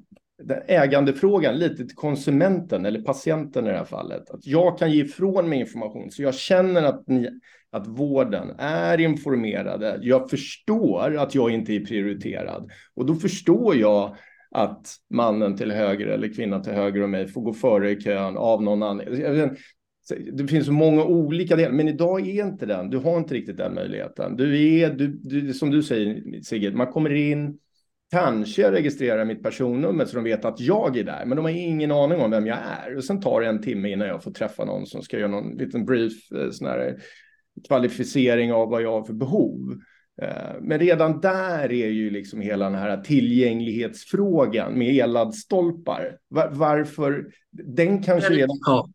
[0.66, 4.30] ägandefrågan lite till konsumenten eller patienten i det här fallet.
[4.30, 7.28] Att jag kan ge ifrån mig information så jag känner att, ni,
[7.70, 9.98] att vården är informerade.
[10.02, 14.16] Jag förstår att jag inte är prioriterad och då förstår jag
[14.50, 18.36] att mannen till höger eller kvinnan till höger om mig får gå före i kön
[18.36, 19.56] av någon anledning.
[20.32, 22.90] Det finns så många olika delar, men idag är inte den.
[22.90, 24.36] Du har inte riktigt den möjligheten.
[24.36, 27.58] Du är, du, du, som du säger Sigge, man kommer in,
[28.10, 31.52] Kanske jag registrerar mitt personnummer så de vet att jag är där, men de har
[31.52, 32.96] ingen aning om vem jag är.
[32.96, 35.56] Och sen tar det en timme innan jag får träffa någon som ska göra någon
[35.56, 36.96] liten brief, eh, sån här
[37.68, 39.80] kvalificering av vad jag har för behov.
[40.22, 46.18] Eh, Men redan där är ju liksom hela den här tillgänglighetsfrågan med elladdstolpar.
[46.28, 47.26] Var, varför?
[47.50, 48.58] Den kanske redan...
[48.66, 48.88] Ja.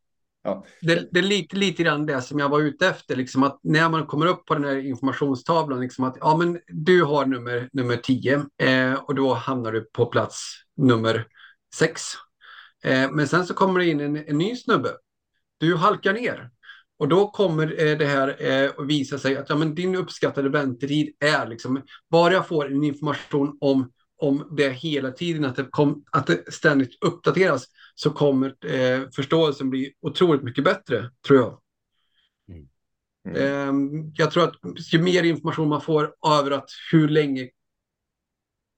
[0.45, 0.65] Ja.
[0.81, 3.89] Det, det är lite, lite grann det som jag var ute efter, liksom att när
[3.89, 7.97] man kommer upp på den här informationstavlan, liksom att ja, men du har nummer, nummer
[7.97, 11.27] 10 eh, och då hamnar du på plats nummer
[11.75, 12.01] 6.
[12.84, 14.89] Eh, men sen så kommer det in en, en ny snubbe.
[15.58, 16.49] Du halkar ner
[16.99, 20.49] och då kommer eh, det här eh, att visa sig att ja, men din uppskattade
[20.49, 21.81] väntetid är liksom,
[22.12, 26.54] bara jag får en information om om det hela tiden, att det, kom, att det
[26.54, 31.60] ständigt uppdateras, så kommer eh, förståelsen bli otroligt mycket bättre, tror jag.
[32.49, 33.36] Mm.
[33.36, 37.49] Eh, jag tror att ju mer information man får över att hur länge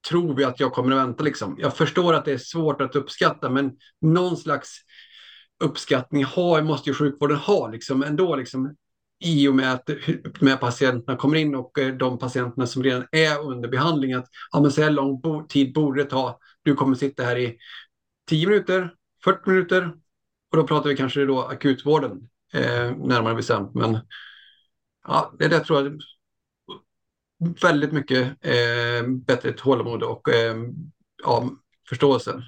[0.08, 1.56] tror vi att jag kommer att vänta, liksom.
[1.58, 4.78] Jag förstår att det är svårt att uppskatta, men någon slags
[5.64, 8.76] uppskattning har, måste ju sjukvården ha, liksom, ändå, liksom,
[9.20, 9.90] i och med att
[10.40, 14.60] med patienterna kommer in och eh, de patienterna som redan är under behandling att ja,
[14.60, 16.38] men så här lång bo- tid borde det ta.
[16.62, 17.56] Du kommer sitta här i
[18.28, 19.92] 10 minuter, 40 minuter
[20.50, 23.74] och då pratar vi kanske då akutvården eh, närmare bestämt.
[23.74, 23.98] Men
[25.06, 26.00] ja, det där tror jag
[27.62, 30.56] väldigt mycket eh, bättre tålamod och eh,
[31.22, 31.50] ja,
[31.88, 32.42] förståelse.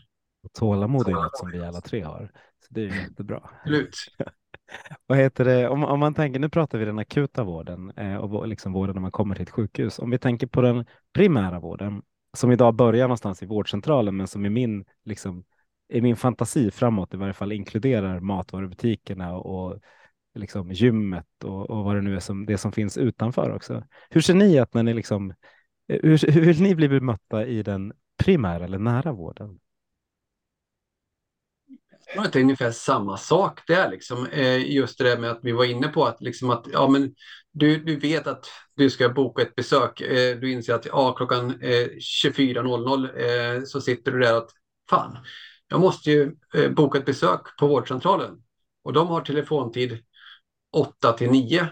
[0.52, 2.30] Tålamod är något som vi alla tre har.
[2.60, 3.50] Så det är jättebra.
[3.60, 3.96] Absolut.
[5.06, 5.68] Vad heter det?
[5.68, 9.02] Om, om man tänker, nu pratar vi den akuta vården eh, och liksom vården när
[9.02, 9.98] man kommer till ett sjukhus.
[9.98, 12.02] Om vi tänker på den primära vården
[12.36, 15.44] som idag börjar någonstans i vårdcentralen, men som i min, liksom,
[15.92, 19.80] i min fantasi framåt i varje fall inkluderar matvarubutikerna och, och
[20.34, 23.84] liksom gymmet och, och vad det nu är som det som finns utanför också.
[24.10, 25.30] Hur ser ni att när ni liksom,
[25.88, 27.92] eh, hur, hur vill ni bli bemötta i den
[28.24, 29.58] primära eller nära vården?
[32.14, 34.26] Det är ungefär samma sak där, liksom.
[34.26, 37.14] Eh, just det där med att vi var inne på att, liksom att ja, men
[37.52, 38.46] du, du vet att
[38.76, 40.00] du ska boka ett besök.
[40.00, 41.88] Eh, du inser att ja, klockan eh,
[42.24, 44.50] 24.00 eh, så sitter du där att
[44.90, 45.18] fan,
[45.68, 46.36] jag måste ju
[46.74, 48.42] boka ett besök på vårdcentralen.
[48.84, 49.98] Och de har telefontid
[50.72, 51.68] 8 till 9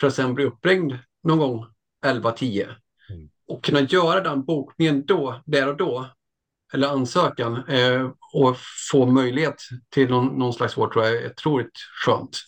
[0.00, 1.66] för att sen bli uppringd någon gång
[2.06, 2.62] 11-10.
[3.10, 3.28] Mm.
[3.46, 6.06] Och kunna göra den bokningen då, där och då,
[6.72, 8.56] eller ansökan eh, och
[8.90, 12.38] få möjlighet till någon, någon slags vård tror jag är otroligt skönt.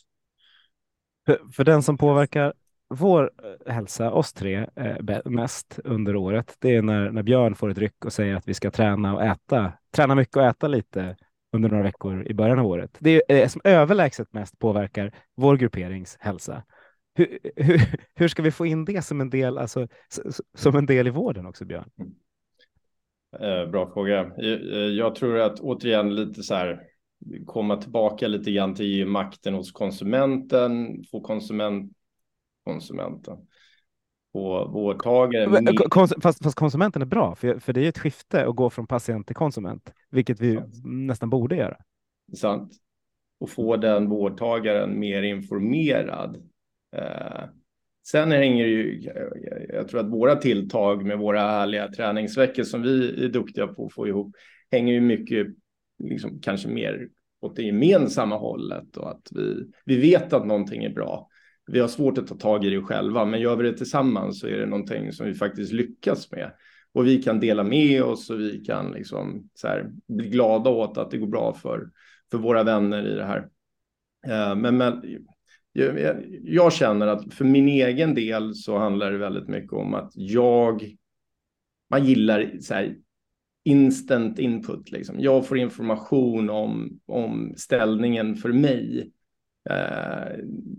[1.26, 2.54] För, för den som påverkar
[2.88, 3.30] vår
[3.66, 7.78] eh, hälsa, oss tre, eh, mest under året, det är när, när Björn får ett
[7.78, 11.16] ryck och säger att vi ska träna och äta, träna mycket och äta lite
[11.52, 12.96] under några veckor i början av året.
[12.98, 16.62] Det är eh, som överlägset mest påverkar vår grupperings hälsa.
[17.14, 17.80] Hur, hur,
[18.14, 19.88] hur ska vi få in det som en del, alltså,
[20.54, 21.90] som en del i vården också, Björn?
[23.40, 24.32] Eh, Bra fråga.
[24.36, 26.80] Jag- eh, Jag tror att återigen lite så här,
[27.46, 31.92] komma tillbaka lite grann till makten hos konsumenten, få konsument,
[32.64, 33.36] konsumenten.
[35.88, 38.86] Kons fast, fast, konsumenten är bra, för, för det är ett skifte att gå från
[38.86, 40.74] patient till konsument, vilket vi Sant.
[40.84, 41.76] nästan borde göra.
[42.36, 42.72] Sant.
[43.40, 46.36] Och få den vårdtagaren mer informerad.
[46.96, 47.44] Eh,
[48.06, 49.10] sen hänger det ju,
[49.68, 53.92] jag tror att våra tilltag med våra härliga träningsveckor som vi är duktiga på att
[53.92, 54.36] få ihop,
[54.70, 55.46] hänger ju mycket,
[55.98, 57.08] liksom, kanske mer
[57.40, 61.28] åt det gemensamma hållet och att vi, vi vet att någonting är bra
[61.66, 64.46] vi har svårt att ta tag i det själva, men gör vi det tillsammans så
[64.46, 66.52] är det någonting som vi faktiskt lyckas med.
[66.92, 70.98] Och vi kan dela med oss och vi kan liksom så här, bli glada åt
[70.98, 71.90] att det går bra för,
[72.30, 73.48] för våra vänner i det här.
[74.26, 75.02] Eh, men, men
[75.76, 80.12] jag, jag, känner att för min egen del så handlar det väldigt mycket om att
[80.14, 80.96] jag,
[81.90, 82.96] man gillar så här,
[83.64, 84.90] instant input.
[84.90, 85.20] Liksom.
[85.20, 89.12] Jag får information om, om ställningen för mig
[89.70, 90.36] Eh,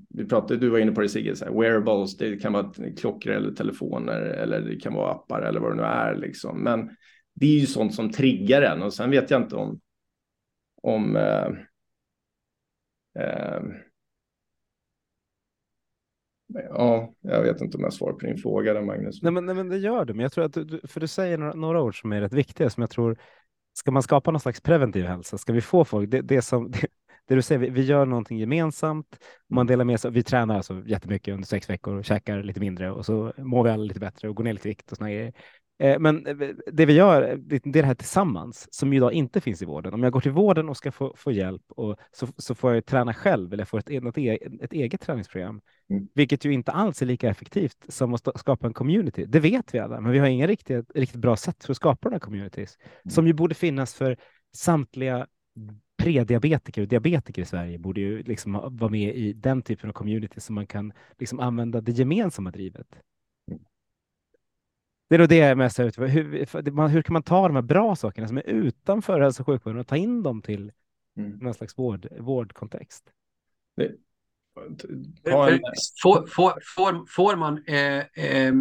[0.10, 3.32] vi pratade, du var inne på det Sigge, så här, wearables, det kan vara klockor
[3.32, 6.64] eller telefoner eller det kan vara appar eller vad det nu är liksom.
[6.64, 6.90] Men
[7.34, 9.80] det är ju sånt som triggar en och sen vet jag inte om
[10.82, 11.48] om eh,
[13.24, 13.62] eh,
[16.70, 19.22] Ja, jag vet inte om jag svarar på din fråga där, Magnus.
[19.22, 20.14] Nej, men, nej, men det gör du.
[20.14, 22.70] Men jag tror att du, för du säger några, några ord som är rätt viktiga,
[22.70, 23.18] som jag tror,
[23.74, 26.88] ska man skapa någon slags preventiv hälsa, ska vi få folk, det, det som, det,
[27.28, 30.84] det du säger, vi, vi gör någonting gemensamt, man delar med sig, vi tränar alltså
[30.86, 34.30] jättemycket under sex veckor och käkar lite mindre och så mår vi alla lite bättre
[34.30, 35.34] och går ner lite vikt och såna grejer.
[35.80, 39.62] Eh, men eh, det vi gör, det är det här tillsammans som idag inte finns
[39.62, 39.94] i vården.
[39.94, 42.86] Om jag går till vården och ska få, få hjälp och så, så får jag
[42.86, 46.08] träna själv eller få ett, ett, ett eget träningsprogram, mm.
[46.14, 49.26] vilket ju inte alls är lika effektivt som att skapa en community.
[49.26, 52.10] Det vet vi alla, men vi har inga riktigt, riktigt bra sätt för att skapa
[52.10, 53.12] de här communities mm.
[53.12, 54.18] som ju borde finnas för
[54.56, 55.28] samtliga
[55.98, 60.40] prediabetiker och diabetiker i Sverige borde ju liksom vara med i den typen av community
[60.40, 62.88] som man kan liksom använda det gemensamma drivet.
[65.10, 67.64] Det är nog det jag är mest ute hur, hur kan man ta de här
[67.64, 70.72] bra sakerna som är utanför hälso och sjukvården och ta in dem till
[71.18, 71.32] mm.
[71.32, 73.04] någon slags vård, vårdkontext?
[73.76, 73.92] Det,
[76.02, 78.54] får, får, får, får man eh, eh,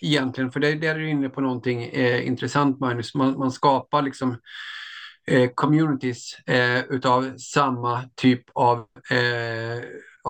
[0.00, 4.02] egentligen, för det, där är du inne på någonting eh, intressant Magnus, man, man skapar
[4.02, 4.36] liksom
[5.26, 8.78] eh, communities eh, utav samma typ av,
[9.10, 9.84] eh,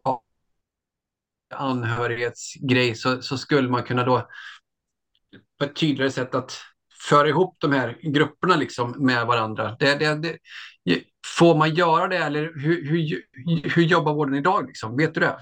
[0.04, 0.20] av
[1.54, 4.28] anhörighetsgrej så, så skulle man kunna då
[5.58, 6.58] på ett tydligare sätt att
[7.08, 9.76] föra ihop de här grupperna liksom med varandra.
[9.78, 10.38] Det, det, det,
[11.38, 13.22] får man göra det eller hur, hur,
[13.74, 14.66] hur jobbar vården idag?
[14.66, 14.96] Liksom?
[14.96, 15.36] Vet du det?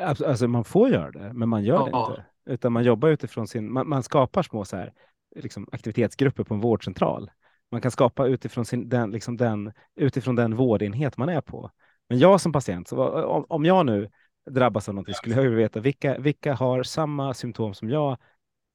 [0.00, 2.06] Alltså man får göra det, men man gör ja.
[2.06, 2.24] det inte.
[2.46, 4.92] Utan man jobbar utifrån sin, man, man skapar små så här,
[5.36, 7.30] liksom aktivitetsgrupper på en vårdcentral
[7.72, 11.70] man kan skapa utifrån, sin, den, liksom den, utifrån den vårdenhet man är på.
[12.08, 13.04] Men jag som patient, så,
[13.48, 14.10] om jag nu
[14.50, 18.18] drabbas av någonting skulle jag vilja veta vilka, vilka har samma symptom som jag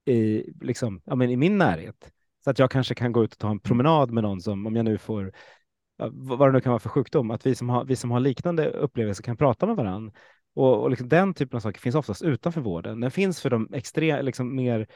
[0.07, 2.11] i, liksom, ja, men i min närhet.
[2.43, 4.75] Så att jag kanske kan gå ut och ta en promenad med någon som, om
[4.75, 5.31] jag nu får,
[6.11, 8.69] vad det nu kan vara för sjukdom, att vi som har, vi som har liknande
[8.69, 10.13] upplevelser kan prata med varandra.
[10.55, 12.99] Och, och liksom den typen av saker finns oftast utanför vården.
[12.99, 14.87] Den finns för de extrema, liksom mer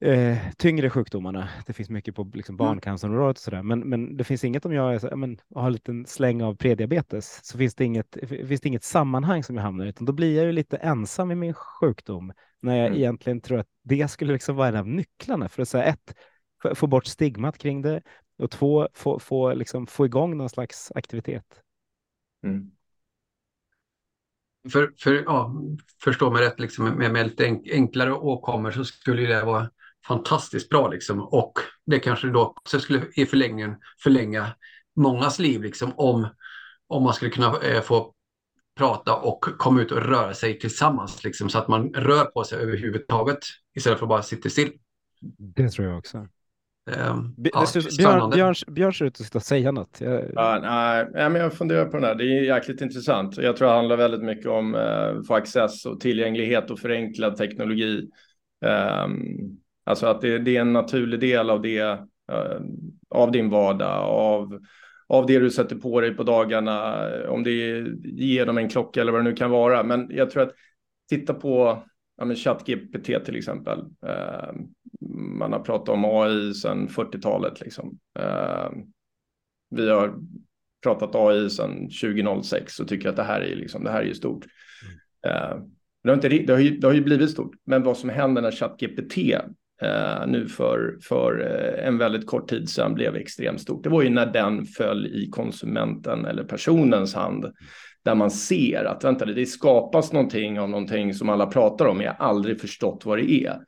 [0.00, 1.48] eh, tyngre sjukdomarna.
[1.66, 2.66] Det finns mycket på liksom, mm.
[2.66, 6.06] barncancerområdet och sådär, men, men det finns inget om jag är, men, har en liten
[6.06, 9.88] släng av prediabetes så finns det inget, finns det inget sammanhang som jag hamnar i,
[9.88, 12.98] utan då blir jag ju lite ensam i min sjukdom när jag mm.
[12.98, 16.14] egentligen tror att det skulle liksom vara en av nycklarna för att säga ett,
[16.74, 18.02] få bort stigmat kring det
[18.38, 21.62] och två, få, få, liksom, få igång någon slags aktivitet.
[22.44, 22.70] Mm.
[24.72, 25.54] För, för, ja,
[26.04, 29.70] förstå mig rätt, liksom, med, med lite enklare åkommor så skulle det vara
[30.06, 31.20] fantastiskt bra liksom.
[31.20, 31.52] Och
[31.86, 34.46] det kanske då också skulle i förlängningen förlänga
[34.96, 36.28] mångas liv liksom om,
[36.86, 38.14] om man skulle kunna eh, få
[38.78, 42.58] prata och komma ut och röra sig tillsammans liksom, så att man rör på sig
[42.58, 43.38] överhuvudtaget
[43.76, 44.72] istället för att bara sitta still.
[45.38, 46.28] Det tror jag också.
[46.90, 47.66] Um, ja,
[47.98, 50.00] Björn, Björn, Björn ser ut att säga något.
[50.00, 50.30] Jag...
[50.34, 50.58] Ja,
[51.12, 52.14] nej, men jag funderar på den här.
[52.14, 53.36] Det är jäkligt intressant.
[53.36, 58.08] Jag tror det handlar väldigt mycket om uh, få access och tillgänglighet och förenklad teknologi.
[59.04, 59.58] Um,
[59.90, 61.78] Alltså att det, det är en naturlig del av det,
[62.32, 62.60] eh,
[63.10, 64.60] av din vardag, av,
[65.06, 69.12] av det du sätter på dig på dagarna, om det ger dem en klocka eller
[69.12, 69.82] vad det nu kan vara.
[69.82, 70.54] Men jag tror att
[71.08, 71.82] titta på
[72.16, 73.78] ja, ChatGPT till exempel.
[74.06, 74.52] Eh,
[75.38, 77.60] man har pratat om AI sedan 40-talet.
[77.60, 77.98] Liksom.
[78.18, 78.70] Eh,
[79.70, 80.14] vi har
[80.82, 84.44] pratat AI sedan 2006 och tycker att det här är, liksom, det här är stort.
[84.44, 85.34] Mm.
[85.34, 85.62] Eh,
[86.02, 88.42] det, har inte, det, har ju, det har ju blivit stort, men vad som händer
[88.42, 89.18] när ChatGPT
[89.82, 93.84] eh, nu för, för eh, en väldigt kort tid sedan blev extremt stort.
[93.84, 97.52] Det var ju när den föll i konsumenten eller personens hand
[98.04, 102.06] där man ser att vänta, det skapas någonting av någonting som alla pratar om, men
[102.06, 103.60] jag har aldrig förstått vad det är.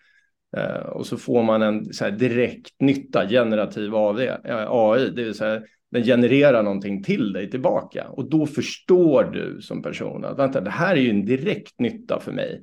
[0.57, 5.25] Eh, och så får man en så här, direkt nytta, generativ AV, eh, AI, det
[5.25, 10.39] vill säga den genererar någonting till dig tillbaka och då förstår du som person att
[10.39, 12.63] vänta, det här är ju en direkt nytta för mig.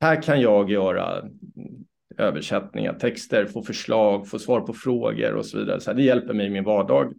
[0.00, 1.22] Här kan jag göra
[2.20, 5.80] översättningar, texter, få förslag, få svar på frågor och så vidare.
[5.80, 7.12] Så här, det hjälper mig i min vardag.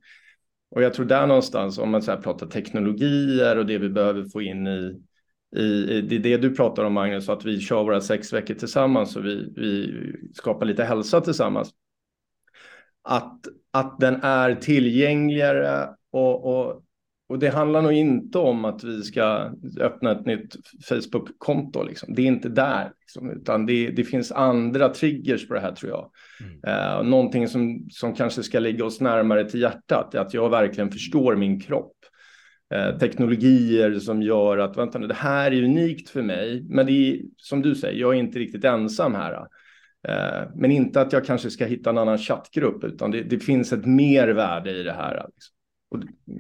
[0.71, 4.23] Och jag tror där någonstans, om man så här pratar teknologier och det vi behöver
[4.23, 5.01] få in i,
[5.55, 9.15] i, i det, det du pratar om Magnus, att vi kör våra sex veckor tillsammans
[9.15, 9.93] och vi, vi
[10.33, 11.71] skapar lite hälsa tillsammans.
[13.03, 13.39] Att,
[13.71, 16.83] att den är tillgängligare och, och
[17.32, 20.55] och det handlar nog inte om att vi ska öppna ett nytt
[20.89, 21.84] Facebook-konto.
[21.84, 22.13] Liksom.
[22.13, 25.91] Det är inte där, liksom, utan det, det, finns andra triggers på det här tror
[25.91, 26.11] jag.
[26.39, 26.99] Mm.
[26.99, 30.91] Uh, någonting som, som kanske ska ligga oss närmare till hjärtat, är att jag verkligen
[30.91, 31.95] förstår min kropp.
[32.75, 36.91] Uh, teknologier som gör att, vänta nu, det här är unikt för mig, men det
[36.91, 39.34] är som du säger, jag är inte riktigt ensam här.
[39.34, 43.73] Uh, men inte att jag kanske ska hitta en annan chattgrupp, utan det, det finns
[43.73, 45.25] ett mervärde i det här.
[45.34, 45.55] Liksom.
[45.91, 45.99] Och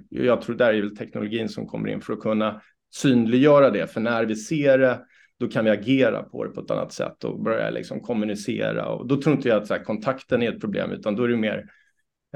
[0.09, 2.61] jag tror där är väl teknologin som kommer in för att kunna
[2.93, 3.87] synliggöra det.
[3.87, 4.99] För när vi ser det,
[5.39, 8.89] då kan vi agera på det på ett annat sätt och börja liksom kommunicera.
[8.89, 11.37] Och då tror inte jag att här, kontakten är ett problem, utan då är det
[11.37, 11.65] mer,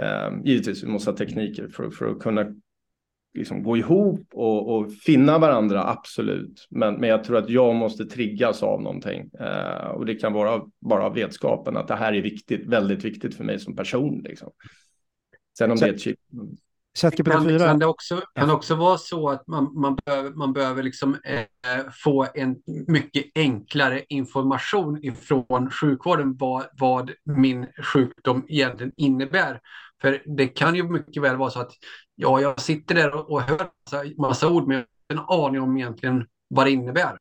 [0.01, 2.45] eh, givetvis vi måste ha tekniker för, för att kunna
[3.33, 6.67] liksom gå ihop och, och, finna varandra, absolut.
[6.69, 9.29] Men, men jag tror att jag måste triggas av någonting.
[9.39, 13.43] Eh, och det kan vara bara vetskapen att det här är viktigt, väldigt viktigt för
[13.43, 14.21] mig som person.
[14.23, 14.51] Liksom.
[15.57, 15.85] Sen om Så...
[15.85, 16.19] det är ett chip.
[17.01, 17.59] ChatGPT 4.
[17.59, 21.91] Kan det också, kan också vara så att man, man behöver, man behöver liksom, eh,
[22.03, 22.55] få en
[22.87, 29.59] mycket enklare information ifrån sjukvården vad, vad min sjukdom egentligen innebär.
[30.01, 31.71] För det kan ju mycket väl vara så att
[32.15, 35.61] ja, jag sitter där och, och hör massa, massa ord, men jag har en aning
[35.61, 37.17] om egentligen vad det innebär.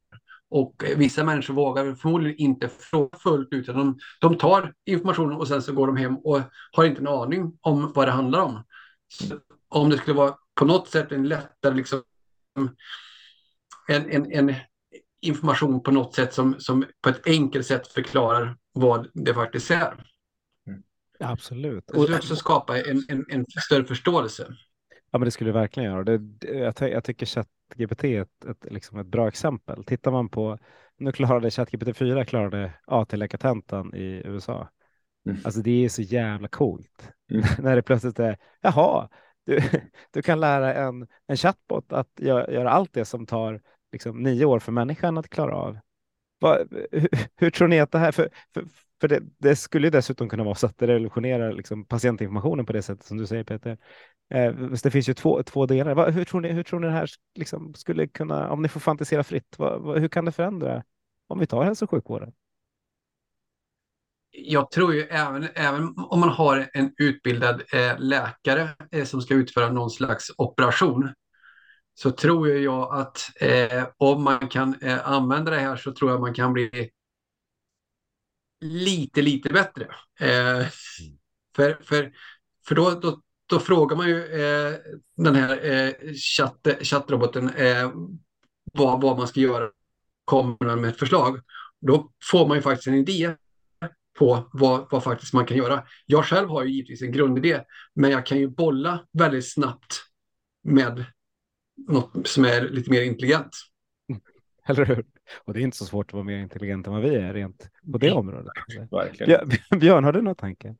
[0.50, 5.48] Och vissa människor vågar förmodligen inte fråga fullt ut, utan de, de tar informationen och
[5.48, 6.40] sen så går de hem och
[6.72, 8.62] har inte en aning om vad det handlar om.
[9.08, 9.24] Så
[9.68, 12.02] om det skulle vara på något sätt en lättare liksom,
[13.88, 14.54] en, en, en
[15.20, 20.04] information på något sätt som, som på ett enkelt sätt förklarar vad det faktiskt är.
[21.18, 21.90] Ja, absolut.
[21.90, 24.46] Och också skapa en, en, en större förståelse.
[25.10, 26.04] Ja, men det skulle det verkligen göra.
[26.04, 29.84] Det, jag, jag tycker ChatGPT är ett, ett, liksom ett bra exempel.
[29.84, 30.58] Tittar man på,
[30.98, 34.68] nu klarade ChatGPT 4 klarade AT-läkartentan i USA.
[35.28, 35.40] Mm.
[35.44, 37.10] Alltså det är så jävla coolt.
[37.30, 37.44] Mm.
[37.58, 39.08] När det plötsligt är, jaha,
[39.46, 39.60] du,
[40.10, 43.60] du kan lära en, en chatbot att göra, göra allt det som tar
[43.92, 45.78] liksom, nio år för människan att klara av.
[46.40, 46.58] Va,
[46.92, 48.64] hur, hur, tror ni att det här, för, för,
[49.00, 52.82] för det, det, skulle dessutom kunna vara så att det revolutionerar liksom, patientinformationen på det
[52.82, 53.78] sättet som du säger Peter.
[54.30, 55.94] Eh, det finns ju två, två delar.
[55.94, 58.80] Va, hur, tror ni, hur tror ni det här liksom, skulle kunna, om ni får
[58.80, 60.84] fantisera fritt, va, hur kan det förändra
[61.26, 62.32] om vi tar hälso och sjukvården?
[64.36, 69.34] Jag tror ju även, även om man har en utbildad eh, läkare eh, som ska
[69.34, 71.12] utföra någon slags operation
[71.94, 76.20] så tror jag att eh, om man kan eh, använda det här så tror jag
[76.20, 76.90] man kan bli
[78.60, 79.84] lite, lite bättre.
[80.20, 80.66] Eh,
[81.56, 82.12] för för,
[82.68, 84.74] för då, då, då frågar man ju eh,
[85.16, 87.50] den här chatt, chattroboten
[88.72, 89.70] vad, vad man ska göra,
[90.24, 91.40] kommer med ett förslag.
[91.80, 93.36] Då får man ju faktiskt en idé
[94.18, 95.82] på vad, vad faktiskt man kan göra.
[96.06, 97.60] Jag själv har ju givetvis en grundidé,
[97.94, 100.02] men jag kan ju bolla väldigt snabbt
[100.62, 101.04] med
[101.88, 103.56] något som är lite mer intelligent.
[104.68, 105.04] Eller hur?
[105.44, 107.68] Och det är inte så svårt att vara mer intelligent än vad vi är rent
[107.92, 108.52] på det området.
[108.90, 109.50] Verkligen.
[109.80, 110.74] Björn, har du några tankar?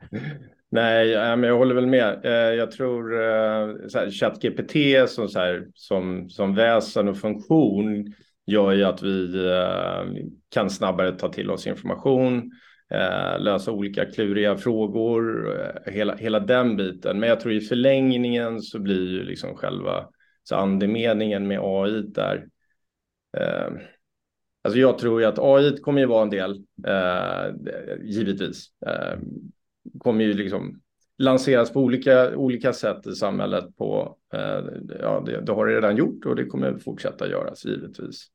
[0.71, 2.25] Nej, jag håller väl med.
[2.25, 4.77] Eh, jag tror eh, ChatGPT
[5.11, 8.15] som, så här, som, som väsen och funktion
[8.47, 12.53] gör ju att vi eh, kan snabbare ta till oss information
[12.91, 17.21] Eh, lösa olika kluriga frågor, eh, hela, hela den biten.
[17.21, 20.09] Men jag tror i förlängningen så blir ju liksom själva
[20.43, 22.47] så andemeningen med AI där.
[23.37, 23.69] Eh,
[24.63, 27.55] alltså jag tror ju att AI kommer ju vara en del, eh,
[28.03, 28.67] givetvis.
[28.87, 29.19] Eh,
[29.99, 30.81] kommer ju liksom
[31.19, 33.77] lanseras på olika, olika sätt i samhället.
[33.77, 34.65] På, eh,
[35.01, 38.27] ja, det, det, har det redan gjort och det kommer fortsätta göras givetvis.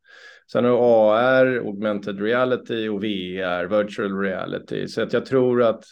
[0.51, 4.87] Sen har AR, augmented reality och VR, virtual reality.
[4.87, 5.83] Så att jag tror att,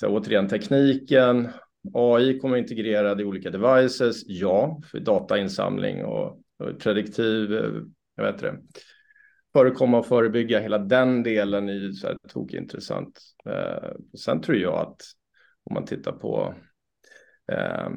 [0.00, 1.48] så återigen tekniken,
[1.94, 7.70] AI kommer integrerad i olika devices, ja, för datainsamling och, och prediktiv, eh,
[8.16, 8.58] jag vet det,
[9.52, 13.20] förekomma och förebygga, hela den delen är ju så här tokintressant.
[13.46, 15.00] Eh, sen tror jag att
[15.68, 16.54] om man tittar på
[17.52, 17.88] eh,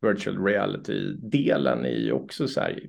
[0.00, 2.80] virtual reality-delen är ju också så här,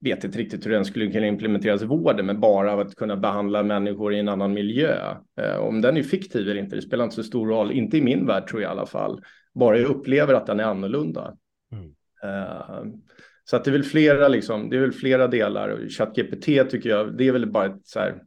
[0.00, 3.16] vet inte riktigt hur den skulle kunna implementeras i vården, men bara av att kunna
[3.16, 5.14] behandla människor i en annan miljö.
[5.40, 8.02] Eh, om den är fiktiv eller inte, det spelar inte så stor roll, inte i
[8.02, 9.22] min värld tror jag i alla fall,
[9.54, 11.36] bara jag upplever att den är annorlunda.
[11.72, 11.94] Mm.
[12.22, 12.84] Eh,
[13.44, 15.88] så att det är väl flera, liksom, det är väl flera delar.
[15.88, 18.22] ChatGPT tycker jag, det är väl bara ett så här,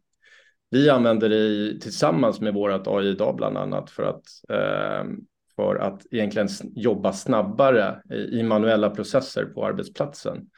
[0.70, 5.09] vi använder det tillsammans med vårt AI idag bland annat för att, eh,
[5.55, 8.01] för att egentligen jobba snabbare
[8.32, 10.49] i, manuella processer på arbetsplatsen.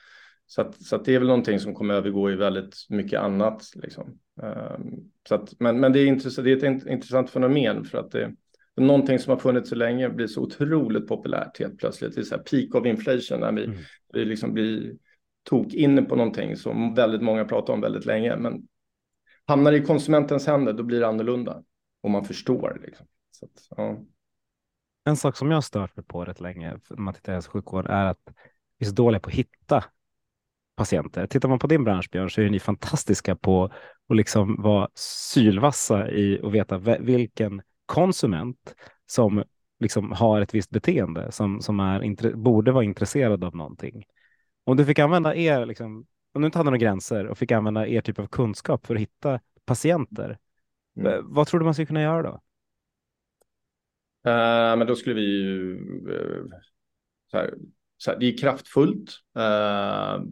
[0.46, 3.64] Så, att, så att det är väl någonting som kommer övergå i väldigt mycket annat.
[3.76, 4.20] Liksom.
[4.42, 8.12] Um, så att, men, men det är, intressant, det är ett intressant fenomen för att
[8.12, 8.34] det,
[8.78, 12.16] någonting som har funnits så länge blir så otroligt populärt helt plötsligt.
[12.16, 13.78] Det är så här peak of inflation när vi, mm.
[14.14, 14.94] vi liksom blir
[15.44, 18.36] tok inne på någonting som väldigt många pratar om väldigt länge.
[18.36, 18.68] Men
[19.48, 21.64] hamnar det i konsumentens händer, då blir det annorlunda
[22.02, 22.82] och man förstår.
[22.86, 23.08] Liksom.
[23.32, 23.98] Så att, ja.
[25.06, 27.54] En sak som jag stört mig på rätt länge när man tittar i hälso och
[27.54, 28.34] sjukvård är att
[28.78, 29.84] vi är så dåliga på att hitta
[30.76, 31.28] patienter.
[31.28, 33.64] Tittar man på din bransch, Björn, så är ni fantastiska på
[34.10, 38.76] att liksom vara sylvassa i att veta vilken konsument
[39.06, 39.44] som
[39.80, 44.06] liksom har ett visst beteende som, som är, borde vara intresserad av någonting.
[44.64, 46.06] Om du fick använda er, liksom,
[46.38, 49.02] om du inte hade några gränser och fick använda er typ av kunskap för att
[49.02, 50.38] hitta patienter,
[51.00, 51.22] mm.
[51.24, 52.42] vad tror du man skulle kunna göra då?
[54.28, 55.76] Uh, men då skulle vi ju,
[56.10, 56.46] uh,
[57.32, 57.54] så här,
[57.98, 59.12] så här, det är kraftfullt.
[59.38, 60.26] Uh,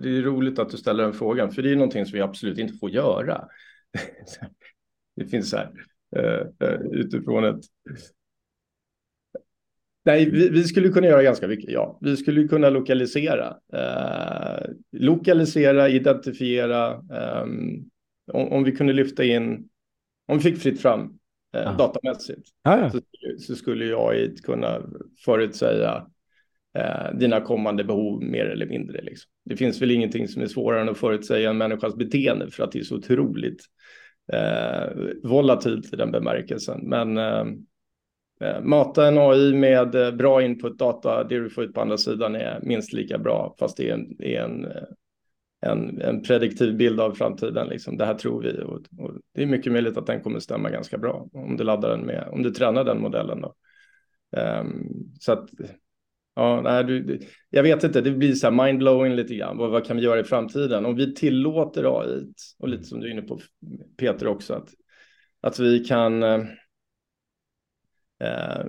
[0.00, 2.58] det är roligt att du ställer den frågan, för det är någonting som vi absolut
[2.58, 3.48] inte får göra.
[5.16, 5.72] det finns så här,
[6.92, 7.60] utifrån ett...
[10.10, 11.98] Nej, vi, vi, skulle kunna göra ganska mycket, ja.
[12.00, 13.48] Vi skulle kunna lokalisera.
[13.48, 16.96] Uh, lokalisera, identifiera.
[16.96, 17.90] Um,
[18.32, 19.68] om, om, vi kunde lyfta in,
[20.28, 21.00] om vi fick fritt fram
[21.56, 22.90] uh, datamässigt, ah, ja.
[22.90, 23.00] så,
[23.38, 24.82] så, skulle jag kunna
[25.24, 26.06] förutsäga
[26.78, 29.02] eh, dina kommande behov mer eller mindre.
[29.02, 29.30] Liksom.
[29.44, 32.72] Det finns väl ingenting som är svårare än att förutsäga en människas beteende för att
[32.72, 33.64] det är så otroligt
[34.32, 34.88] eh,
[35.22, 36.80] volatilt i den bemärkelsen.
[36.82, 37.46] Men eh, eh
[38.40, 41.98] Eh, mata en AI med eh, bra input data, det du får ut på andra
[41.98, 44.82] sidan är minst lika bra, fast det är en, är en eh,
[45.62, 47.68] en, en prediktiv bild av framtiden.
[47.68, 47.96] Liksom.
[47.96, 50.98] Det här tror vi och, och, det är mycket möjligt att den kommer stämma ganska
[50.98, 53.40] bra om du laddar den med, om du tränar den modellen.
[53.40, 53.54] Då.
[54.60, 54.88] Um,
[55.20, 55.48] så att
[56.34, 57.20] Ja, nej, du,
[57.50, 59.56] jag vet inte, det blir så här mindblowing lite grann.
[59.56, 60.86] Vad, vad kan vi göra i framtiden?
[60.86, 62.24] Om vi tillåter AI,
[62.58, 63.40] och lite som du är inne på
[63.96, 64.68] Peter också, att,
[65.40, 66.22] att vi kan
[68.20, 68.64] eh,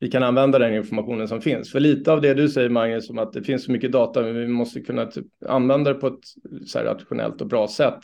[0.00, 1.72] vi kan använda den informationen som finns.
[1.72, 4.34] För lite av det du säger Magnus, om att det finns så mycket data, men
[4.34, 6.20] vi måste kunna typ använda det på ett
[6.66, 8.00] så rationellt och bra sätt.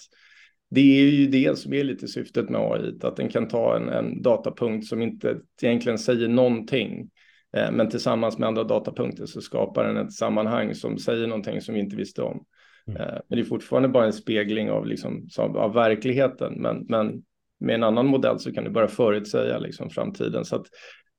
[0.70, 3.88] Det är ju det som är lite syftet med AI, att den kan ta en,
[3.88, 7.10] en datapunkt som inte egentligen säger någonting
[7.56, 11.74] Eh, men tillsammans med andra datapunkter så skapar den ett sammanhang som säger någonting som
[11.74, 12.44] vi inte visste om.
[12.86, 13.00] Mm.
[13.00, 16.54] Eh, men det är fortfarande bara en spegling av, liksom, av verkligheten.
[16.56, 17.22] Men, men
[17.62, 20.44] med en annan modell så kan du bara förutsäga liksom, framtiden.
[20.44, 20.66] Så att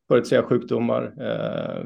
[0.08, 1.14] förutsäga sjukdomar.
[1.20, 1.86] Eh,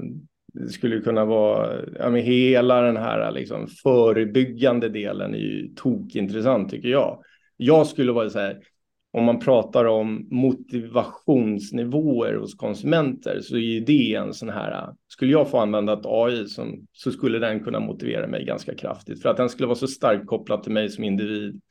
[0.54, 6.70] det skulle kunna vara, ja, men hela den här liksom, förebyggande delen är ju tokintressant
[6.70, 7.24] tycker jag.
[7.58, 8.60] Jag skulle vara så här,
[9.12, 15.50] om man pratar om motivationsnivåer hos konsumenter så är det en sån här, skulle jag
[15.50, 19.38] få använda ett AI som, så skulle den kunna motivera mig ganska kraftigt för att
[19.38, 21.62] den skulle vara så starkt kopplad till mig som individ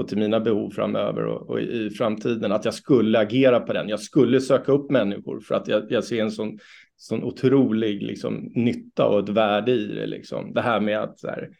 [0.00, 3.88] och till mina behov framöver och, och i framtiden att jag skulle agera på den.
[3.88, 6.58] Jag skulle söka upp människor för att jag, jag ser en sån,
[6.96, 10.06] sån otrolig liksom, nytta och ett värde i det.
[10.06, 10.52] Liksom.
[10.52, 11.50] Det här med att här,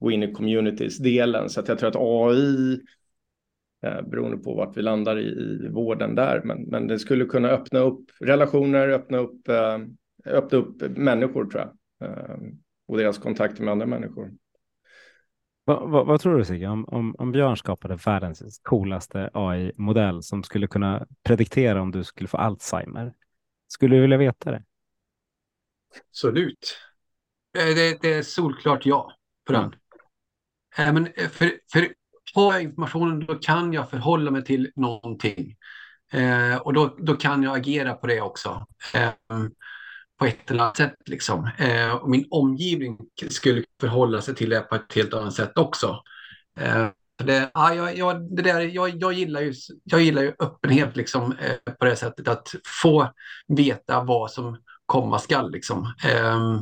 [0.00, 2.80] gå in i communities-delen så att jag tror att AI
[3.82, 6.42] eh, beroende på vart vi landar i, i vården där.
[6.44, 9.78] Men, men det skulle kunna öppna upp relationer, öppna upp, eh,
[10.26, 12.08] öppna upp människor tror jag.
[12.08, 12.36] Eh,
[12.88, 14.30] och deras kontakter med andra människor.
[15.70, 20.42] Vad, vad, vad tror du Sigge, om, om, om Björn skapade världens coolaste AI-modell som
[20.42, 23.12] skulle kunna prediktera om du skulle få Alzheimer?
[23.68, 24.62] Skulle du vilja veta det?
[26.08, 26.78] Absolut.
[27.58, 29.12] Eh, det, det är solklart ja
[29.46, 29.74] på den.
[30.76, 30.94] Mm.
[30.94, 31.88] Men eh, för, för
[32.34, 35.56] har jag informationen då kan jag förhålla mig till någonting.
[36.12, 38.66] Eh, och då, då kan jag agera på det också.
[38.94, 39.10] Eh,
[40.20, 40.94] på ett eller annat sätt.
[41.06, 41.50] Liksom.
[41.58, 42.98] Eh, och min omgivning
[43.28, 46.02] skulle förhålla sig till det på ett helt annat sätt också.
[46.58, 46.88] Eh,
[47.24, 49.54] det, ja, jag, jag, det där, jag, jag, gillar ju,
[49.84, 53.12] jag gillar ju öppenhet liksom, eh, på det sättet att få
[53.48, 55.52] veta vad som komma skall.
[55.52, 55.94] Liksom.
[56.04, 56.60] Eh,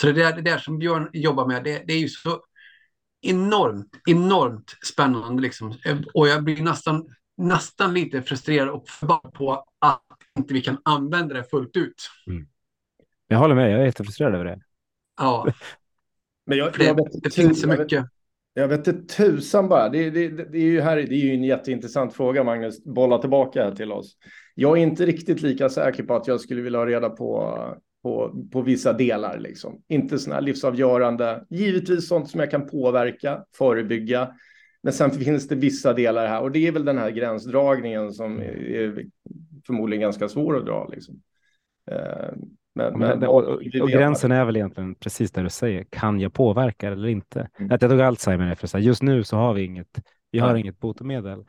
[0.00, 2.40] så det där, det där som Björn jobbar med, det, det är ju så
[3.20, 5.74] enormt, enormt spännande liksom.
[5.84, 10.02] Eh, och jag blir nästan, nästan lite frustrerad och förbannad på att
[10.38, 12.10] inte vi kan använda det fullt ut.
[12.26, 12.46] Mm.
[13.30, 14.60] Jag håller med, jag är jättefrustrerad över det.
[15.16, 15.46] Ja.
[16.46, 18.04] Men jag, det, jag vet, det finns så mycket.
[18.54, 19.88] Jag vet inte tusan bara.
[19.88, 22.84] Det, det, det, är ju här, det är ju en jätteintressant fråga, Magnus.
[22.84, 24.16] Bolla tillbaka här till oss.
[24.54, 27.58] Jag är inte riktigt lika säker på att jag skulle vilja ha reda på,
[28.02, 29.38] på, på vissa delar.
[29.38, 29.82] Liksom.
[29.88, 31.44] Inte sådana här livsavgörande.
[31.50, 34.34] Givetvis sånt som jag kan påverka, förebygga.
[34.82, 38.40] Men sen finns det vissa delar här och det är väl den här gränsdragningen som
[38.40, 39.04] är
[39.66, 40.88] förmodligen ganska svår att dra.
[40.88, 41.22] Liksom.
[41.90, 42.32] Eh,
[42.80, 46.32] men, men, och, och, och gränsen är väl egentligen precis där du säger, kan jag
[46.32, 47.48] påverka eller inte?
[47.58, 47.72] Mm.
[47.72, 50.00] Att jag tog Alzheimer för att just nu så har vi inget,
[50.30, 50.60] vi har mm.
[50.60, 51.44] inget botemedel.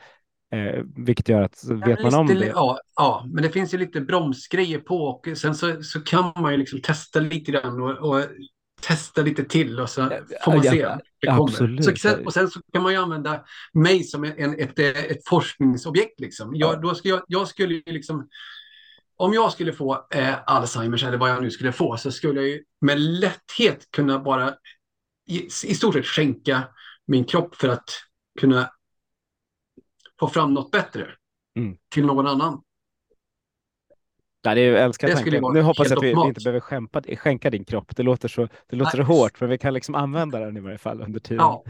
[0.54, 2.46] Eh, vilket gör att ja, vet man om det.
[2.46, 6.52] Ja, ja, men det finns ju lite bromsgrejer på och sen så, så kan man
[6.52, 8.24] ju liksom testa lite grann och, och
[8.82, 10.10] testa lite till och så
[10.46, 10.88] får man ja, se.
[11.22, 12.00] Det absolut.
[12.00, 16.20] Så, och sen så kan man ju använda mig som en, ett, ett forskningsobjekt.
[16.20, 16.52] Liksom.
[16.56, 18.28] Jag, då ska jag, jag skulle ju liksom
[19.22, 22.50] om jag skulle få eh, Alzheimers eller vad jag nu skulle få så skulle jag
[22.50, 24.54] ju med lätthet kunna bara
[25.28, 26.64] i, i stort sett skänka
[27.08, 27.90] min kropp för att
[28.40, 28.70] kunna
[30.20, 31.08] få fram något bättre
[31.58, 31.78] mm.
[31.94, 32.62] till någon annan.
[34.42, 35.44] Ja, det är, jag älskar det tanken.
[35.54, 37.96] Nu hoppas jag att vi, vi, inte behöver skämpa, skänka din kropp.
[37.96, 40.78] Det låter så, det låter så hårt, men vi kan liksom använda den i varje
[40.78, 41.44] fall under tiden.
[41.44, 41.64] Ja.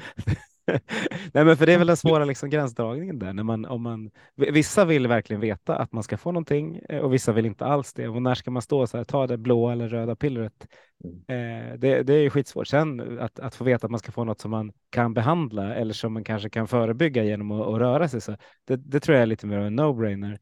[1.34, 3.34] Nej, men för det är väl den svåra liksom, gränsdragningen där.
[3.34, 7.14] När man, om man, vissa vill verkligen veta att man ska få någonting eh, och
[7.14, 8.08] vissa vill inte alls det.
[8.08, 10.68] Och när ska man stå så här, ta det blå eller röda pillret?
[11.04, 11.72] Mm.
[11.72, 12.68] Eh, det, det är ju skitsvårt.
[12.68, 15.94] Sen att, att få veta att man ska få något som man kan behandla eller
[15.94, 18.22] som man kanske kan förebygga genom att, att röra sig.
[18.22, 20.40] Så det, det tror jag är lite mer av en no-brainer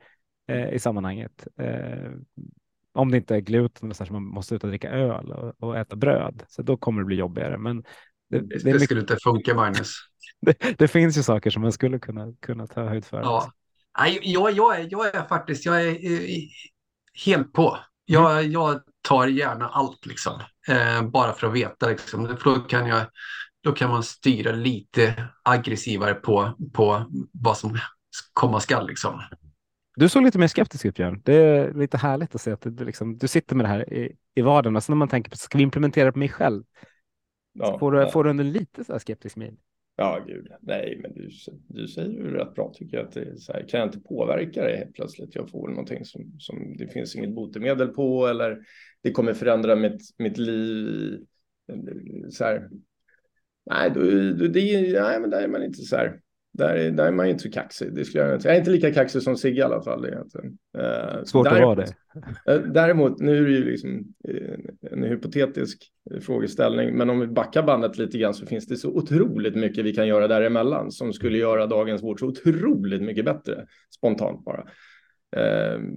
[0.47, 1.47] eh, i sammanhanget.
[1.57, 2.11] Eh,
[2.93, 5.77] om det inte är gluten så, så man måste ut och dricka öl och, och,
[5.77, 7.57] äta bröd, så då kommer det bli jobbigare.
[7.57, 7.84] Men
[8.30, 10.09] det, det, det skulle inte funka, Magnus.
[10.42, 13.22] Det, det, finns ju saker som man skulle kunna, kunna ta höjd för.
[13.22, 13.52] Ja.
[14.00, 15.98] Nej, jag, jag, är, jag är faktiskt jag är,
[17.26, 17.78] helt på.
[18.06, 18.52] Jag, mm.
[18.52, 20.42] jag tar gärna allt, liksom.
[20.68, 21.90] Eh, bara för att veta.
[21.90, 22.38] Liksom.
[22.38, 23.06] För då, kan jag,
[23.64, 27.78] då kan man styra lite aggressivare på, på vad som
[28.34, 28.88] komma skall.
[28.88, 29.22] Liksom.
[29.96, 31.22] Du såg lite mer skeptisk ut, Björn.
[31.26, 34.16] Det är lite härligt att se att du, liksom, du sitter med det här i,
[34.36, 34.76] i vardagen.
[34.76, 36.64] Alltså när man tänker på, ska vi implementera det på mig själv?
[37.54, 38.10] Ja, får, du, ja.
[38.10, 39.58] får du en lite så här skeptisk min?
[40.02, 40.47] Ja, gud.
[40.62, 41.30] Nej, men du,
[41.68, 43.06] du säger ju rätt bra tycker jag.
[43.06, 45.36] Att det är så här, kan jag inte påverka det helt plötsligt?
[45.36, 48.60] Jag får någonting som, som det finns inget botemedel på eller
[49.02, 51.26] det kommer förändra mitt, mitt liv.
[51.72, 52.70] Eh, så här.
[53.66, 54.02] Nej, då,
[54.39, 56.20] då, det, nej, men där är man inte så här.
[56.54, 57.95] Där, där är man inte så kaxig.
[57.95, 58.47] Det skulle jag, inte.
[58.47, 60.06] jag är inte lika kaxig som Sigge i alla fall.
[60.06, 60.58] Egentligen.
[60.78, 62.66] Uh, Svårt däremot, att vara det.
[62.66, 64.58] Uh, däremot, nu är det ju liksom uh,
[64.91, 65.91] en hypotetisk
[66.22, 69.93] frågeställning, men om vi backar bandet lite grann så finns det så otroligt mycket vi
[69.93, 74.66] kan göra däremellan som skulle göra dagens vård så otroligt mycket bättre spontant bara.
[75.36, 75.95] Ehm,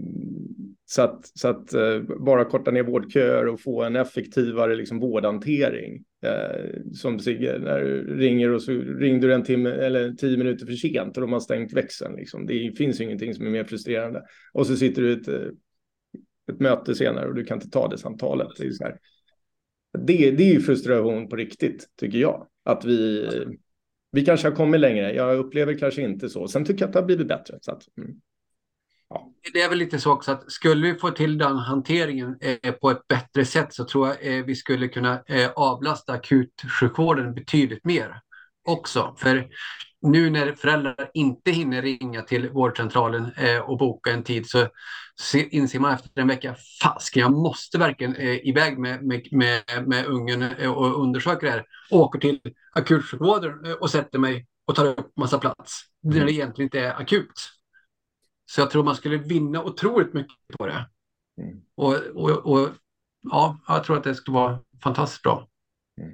[0.85, 6.05] så att, så att eh, bara korta ner vårdköer och få en effektivare liksom, vårdhantering
[6.23, 10.67] ehm, som Sigge, när du ringer och så ringde du en timme eller tio minuter
[10.67, 12.17] för sent och de har stängt växeln.
[12.17, 12.47] Liksom.
[12.47, 14.23] Det finns ju ingenting som är mer frustrerande.
[14.53, 15.49] Och så sitter du i ett, eh,
[16.53, 18.49] ett möte senare och du kan inte ta det samtalet.
[18.59, 18.99] Det är, så här.
[19.99, 22.47] Det, det är ju frustration på riktigt, tycker jag.
[22.65, 23.29] Att vi,
[24.13, 25.15] vi kanske har kommit längre.
[25.15, 26.49] Jag upplever kanske inte så.
[26.49, 27.59] Sen tycker jag att det har blivit bättre.
[27.61, 28.11] Så att, mm.
[29.15, 29.29] Ja.
[29.53, 32.91] Det är väl lite så också att skulle vi få till den hanteringen eh, på
[32.91, 38.21] ett bättre sätt så tror jag eh, vi skulle kunna eh, avlasta akutsjukvården betydligt mer
[38.69, 39.15] också.
[39.19, 39.49] För
[40.03, 43.31] nu när föräldrar inte hinner ringa till vårdcentralen
[43.65, 44.69] och boka en tid så,
[45.33, 50.69] inser man efter en vecka, fasken jag måste verkligen iväg med, med, med, med ungen
[50.69, 51.65] och undersöka det här.
[51.91, 52.41] Åker till
[52.73, 55.83] akutsjukvården och sätter mig och tar upp massa plats.
[56.03, 57.33] När det egentligen inte är akut.
[58.55, 60.87] Så jag tror man skulle vinna otroligt mycket på det.
[61.43, 61.61] Mm.
[61.75, 62.69] Och, och, och,
[63.31, 65.49] ja, jag tror att det skulle vara fantastiskt bra.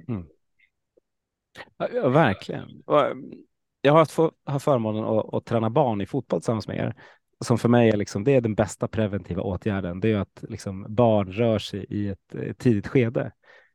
[0.07, 0.25] Mm.
[1.77, 2.83] Ja, verkligen.
[3.81, 6.95] Jag har haft har förmånen att, att, träna barn i fotboll tillsammans med er.
[7.45, 9.99] Som för mig är, liksom, det är den bästa preventiva åtgärden.
[9.99, 13.31] Det är att liksom, barn rör sig i ett, ett tidigt skede.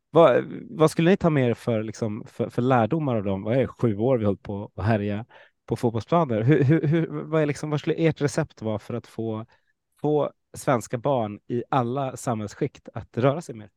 [0.09, 3.43] Vad, vad, skulle ni ta med er för, liksom, för, för lärdomar av dem?
[3.43, 5.25] Vad är det, sju år vi hållit på att härja?
[5.65, 6.41] På fotbollsplaner.
[6.41, 9.45] Hur, hur, hur, vad, är liksom, vad skulle ert recept vara för att få,
[10.01, 13.69] få svenska barn i alla samhällsskikt att röra sig mer?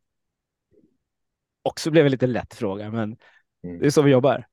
[1.63, 3.17] Också blev det lite lätt fråga, men
[3.63, 3.79] mm.
[3.79, 4.47] det är så vi jobbar.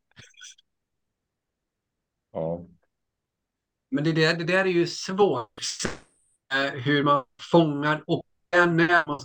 [2.32, 2.66] Ja.
[3.92, 5.62] Men det där, det där är ju svårt,
[6.54, 9.20] eh, hur man fångar och när man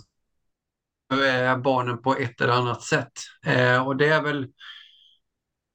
[1.61, 3.11] barnen på ett eller annat sätt.
[3.45, 4.47] Eh, och det är väl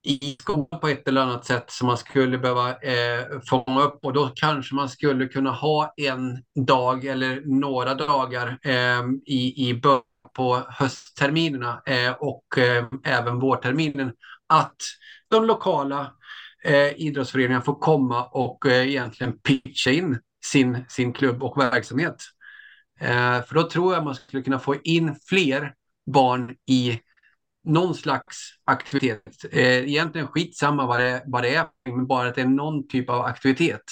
[0.06, 4.12] i skolan på ett eller annat sätt som man skulle behöva eh, fånga upp och
[4.12, 9.80] då kanske man skulle kunna ha en dag eller några dagar eh, i, i
[10.34, 14.12] på höstterminerna eh, och eh, även vårterminen
[14.46, 14.76] att
[15.28, 16.12] de lokala
[16.64, 22.16] eh, idrottsföreningarna får komma och eh, egentligen pitcha in sin, sin klubb och verksamhet.
[23.00, 25.74] Eh, för då tror jag man skulle kunna få in fler
[26.06, 27.00] barn i
[27.66, 29.44] någon slags aktivitet.
[29.50, 33.10] Eh, egentligen skitsamma vad det, vad det är, men bara att det är någon typ
[33.10, 33.82] av aktivitet.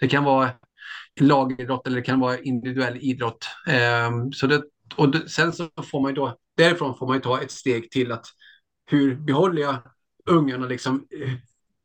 [0.00, 0.50] Det kan vara
[1.20, 3.46] lagidrott eller det kan vara individuell idrott.
[3.68, 4.62] Eh, så det,
[4.96, 8.26] och det, sen så får man då, därifrån får man ta ett steg till att
[8.90, 9.76] hur behåller jag
[10.26, 11.32] ungarna liksom eh,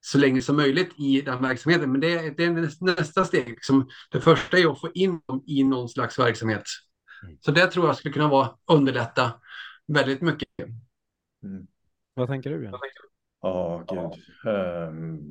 [0.01, 1.91] så länge som möjligt i den verksamheten.
[1.91, 3.49] Men det, det är nästa steg.
[3.49, 6.63] Liksom, det första är att få in dem i någon slags verksamhet.
[7.23, 7.37] Mm.
[7.41, 9.31] Så det tror jag skulle kunna vara underlätta
[9.87, 10.47] väldigt mycket.
[11.45, 11.67] Mm.
[12.13, 12.71] Vad tänker du?
[13.41, 14.21] Ja, oh, gud.
[14.53, 15.29] Um,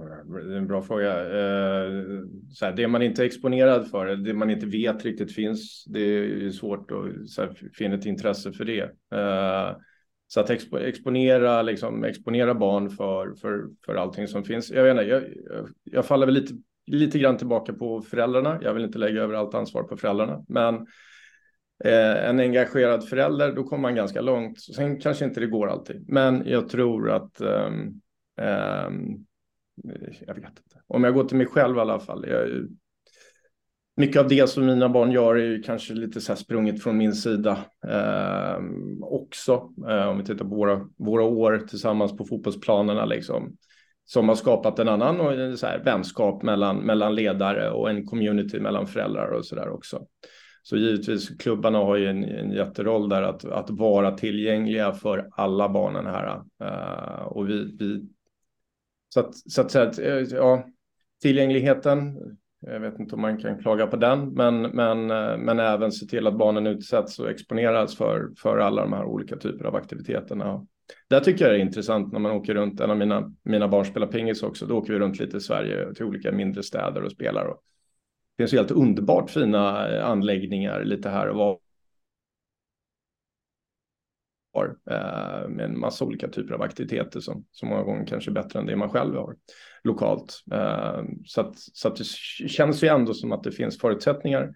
[0.48, 1.24] det är en bra fråga.
[1.24, 5.84] Uh, så här, det man inte är exponerad för, det man inte vet riktigt finns,
[5.84, 8.82] det är svårt att så här, finna ett intresse för det.
[9.14, 9.78] Uh,
[10.26, 14.70] så att expo exponera, liksom, exponera barn för, för, för allting som finns.
[14.70, 15.24] Jag, vet inte, jag,
[15.84, 16.54] jag faller väl lite,
[16.86, 18.58] lite grann tillbaka på föräldrarna.
[18.62, 20.86] Jag vill inte lägga över allt ansvar på föräldrarna, men
[21.84, 24.60] eh, en engagerad förälder, då kommer man ganska långt.
[24.60, 28.00] Sen kanske inte det går alltid, men jag tror att um,
[28.40, 29.26] um,
[30.20, 30.80] jag vet inte.
[30.86, 32.24] Om jag går till mig själv i alla fall.
[32.28, 32.68] Jag,
[33.96, 36.96] mycket av det som mina barn gör är ju kanske lite så här sprunget från
[36.96, 37.58] min sida
[37.88, 38.58] eh,
[39.00, 39.72] också.
[39.88, 43.56] Eh, om vi tittar på våra, våra år tillsammans på fotbollsplanerna liksom.
[44.06, 48.60] Som har skapat en annan och så här, vänskap mellan, mellan ledare och en community
[48.60, 50.06] mellan föräldrar och så där också.
[50.66, 55.68] Så givetvis klubbarna har ju en, en jätteroll där att, att vara tillgängliga för alla
[55.68, 56.42] barnen här.
[56.62, 58.08] Uh, och vi, vi
[59.08, 60.66] så att, så att, säga, eh, ja,
[61.22, 62.18] tillgängligheten
[62.66, 66.06] jag vet inte om man kan klaga på den, men, men, eh, men även se
[66.06, 70.66] till att barnen utsätts och exponeras för, för alla de här olika typerna av aktiviteterna.
[71.08, 72.80] Där tycker jag det är intressant när man åker runt.
[72.80, 74.66] En av mina, mina barn spelar pingis också.
[74.66, 77.44] Då åker vi runt lite i Sverige till olika mindre städer och spelar.
[77.44, 77.58] Och
[78.36, 81.58] det finns helt underbart fina eh, anläggningar lite här och var
[84.90, 88.58] eh, med en massa olika typer av aktiviteter som, som många gånger kanske är bättre
[88.58, 89.36] än det man själv har
[89.84, 90.42] lokalt.
[90.52, 92.06] Eh, så att, så att det
[92.48, 94.52] känns ju ändå som att det finns förutsättningar.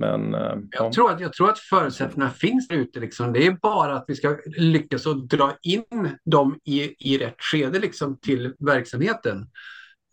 [0.00, 0.92] Men, jag, ja.
[0.92, 3.00] tror att, jag tror att förutsättningarna finns där ute.
[3.00, 3.32] Liksom.
[3.32, 7.78] Det är bara att vi ska lyckas att dra in dem i, i rätt skede
[7.78, 9.46] liksom, till verksamheten.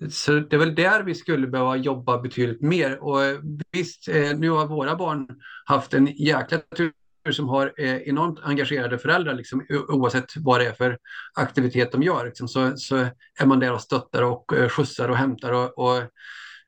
[0.09, 3.03] Så det är väl där vi skulle behöva jobba betydligt mer.
[3.03, 3.39] Och eh,
[3.71, 5.27] visst, eh, nu har våra barn
[5.65, 6.91] haft en jäkla tur
[7.31, 10.97] som har eh, enormt engagerade föräldrar, liksom, oavsett vad det är för
[11.33, 12.95] aktivitet de gör, liksom, så, så
[13.39, 16.03] är man där och stöttar och eh, skjutsar och hämtar och, och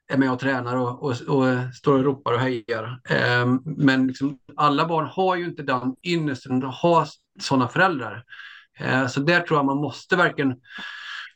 [0.07, 2.99] är med och tränar och, och, och står och ropar och hejar.
[3.09, 7.07] Eh, men liksom, alla barn har ju inte den ynnesten att ha
[7.39, 8.23] sådana föräldrar.
[8.79, 10.55] Eh, så där tror jag man måste verkligen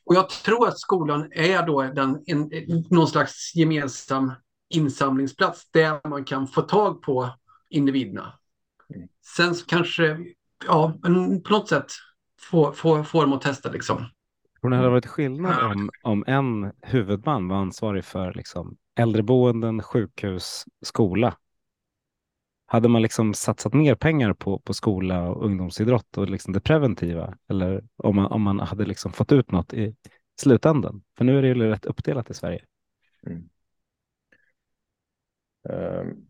[0.05, 2.49] och jag tror att skolan är då den, en,
[2.89, 4.33] någon slags gemensam
[4.69, 7.29] insamlingsplats där man kan få tag på
[7.69, 8.33] individerna.
[9.35, 10.17] Sen så kanske,
[10.67, 11.91] ja, men på något sätt
[12.41, 14.05] få, få, få dem att testa liksom.
[14.61, 20.65] Tror det hade varit skillnad om, om en huvudman var ansvarig för liksom, äldreboenden, sjukhus,
[20.85, 21.35] skola?
[22.71, 27.37] Hade man liksom satsat mer pengar på, på skola och ungdomsidrott och liksom det preventiva?
[27.49, 29.95] Eller om man, om man hade liksom fått ut något i
[30.41, 31.03] slutändan?
[31.17, 32.65] För nu är det ju rätt uppdelat i Sverige.
[33.27, 33.49] Mm.
[35.69, 36.27] Um,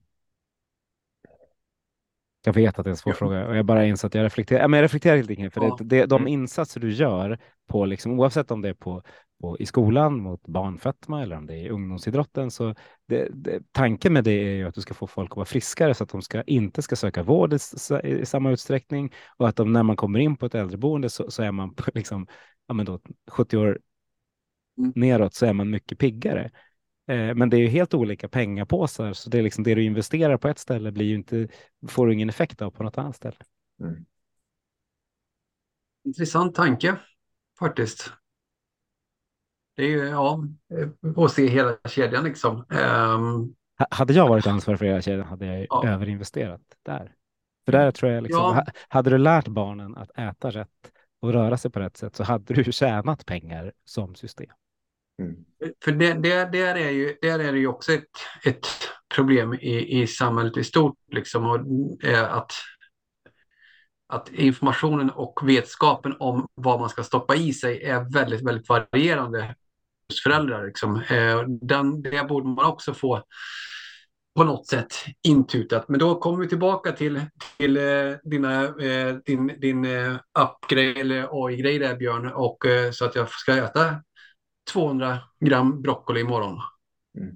[2.58, 3.18] jag vet att det är en svår ja.
[3.18, 4.68] fråga och jag bara inser att jag reflekterar.
[4.68, 5.78] Men jag reflekterar helt enkelt för ja.
[5.80, 6.34] det, det, de mm.
[6.34, 9.04] insatser du gör på liksom, oavsett om det är på,
[9.42, 12.76] på i skolan mot barnfetma eller om det är i ungdomsidrotten så
[13.08, 15.94] det, det, tanken med det är ju att du ska få folk att vara friskare
[15.94, 17.58] så att de ska, inte ska söka vård i,
[18.08, 21.44] i samma utsträckning och att de, när man kommer in på ett äldreboende så, så
[21.44, 22.28] är man på liksom,
[22.68, 23.00] ja, men då,
[23.32, 23.80] 70 år
[24.78, 24.94] mm.
[24.96, 26.52] neråt så är man mycket piggare.
[27.12, 30.38] Eh, men det är ju helt olika pengapåsar, så det är liksom det du investerar
[30.38, 31.48] på ett ställe blir ju inte,
[31.88, 33.38] får du ingen effekt av på något annat ställe.
[33.82, 34.06] Mm.
[36.06, 36.96] Intressant tanke
[37.60, 38.12] faktiskt.
[39.76, 40.44] Det är ju, ja,
[41.18, 42.66] att se hela kedjan liksom.
[42.70, 43.56] Um...
[43.90, 45.88] Hade jag varit ansvarig för hela kedjan hade jag ja.
[45.88, 47.14] överinvesterat där.
[47.66, 48.66] För där tror jag liksom, ja.
[48.90, 50.92] hade du lärt barnen att äta rätt
[51.22, 54.52] och röra sig på rätt sätt så hade du tjänat pengar som system.
[55.22, 55.36] Mm.
[55.84, 58.10] För det, det, där, är ju, där är det ju också ett,
[58.46, 58.68] ett
[59.16, 60.96] problem i, i samhället i stort.
[61.12, 62.52] Liksom, och, eh, att,
[64.08, 69.56] att informationen och vetskapen om vad man ska stoppa i sig är väldigt, väldigt varierande
[70.10, 70.66] hos föräldrar.
[70.66, 71.02] Liksom.
[71.02, 73.24] Eh, den, det borde man också få
[74.36, 74.94] på något sätt
[75.24, 75.90] intutat.
[75.90, 77.22] Men då kommer vi tillbaka till,
[77.58, 77.84] till eh,
[78.24, 83.30] dina, eh, din, din eh, appgrej eller AI-grej där Björn, och, eh, så att jag
[83.30, 83.96] ska äta
[84.74, 86.60] 200 gram broccoli imorgon.
[87.18, 87.36] Mm.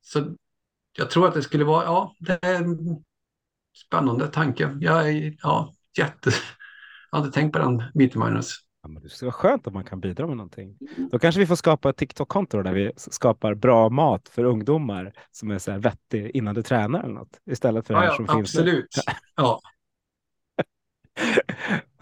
[0.00, 0.36] Så
[0.92, 3.04] jag tror att det skulle vara, ja, det är en
[3.86, 4.76] spännande tanke.
[4.80, 6.30] Jag är, ja, jätte...
[7.12, 8.58] Jag inte tänkt på den biten, Magnus.
[8.82, 10.78] Ja, men det skulle vara skönt om man kan bidra med någonting.
[11.10, 15.50] Då kanske vi får skapa ett TikTok-konto där vi skapar bra mat för ungdomar som
[15.50, 18.24] är så här vettig innan du tränar eller något istället för ja, det här som
[18.28, 18.56] ja, finns.
[18.56, 18.88] Absolut.
[19.36, 19.60] Ja.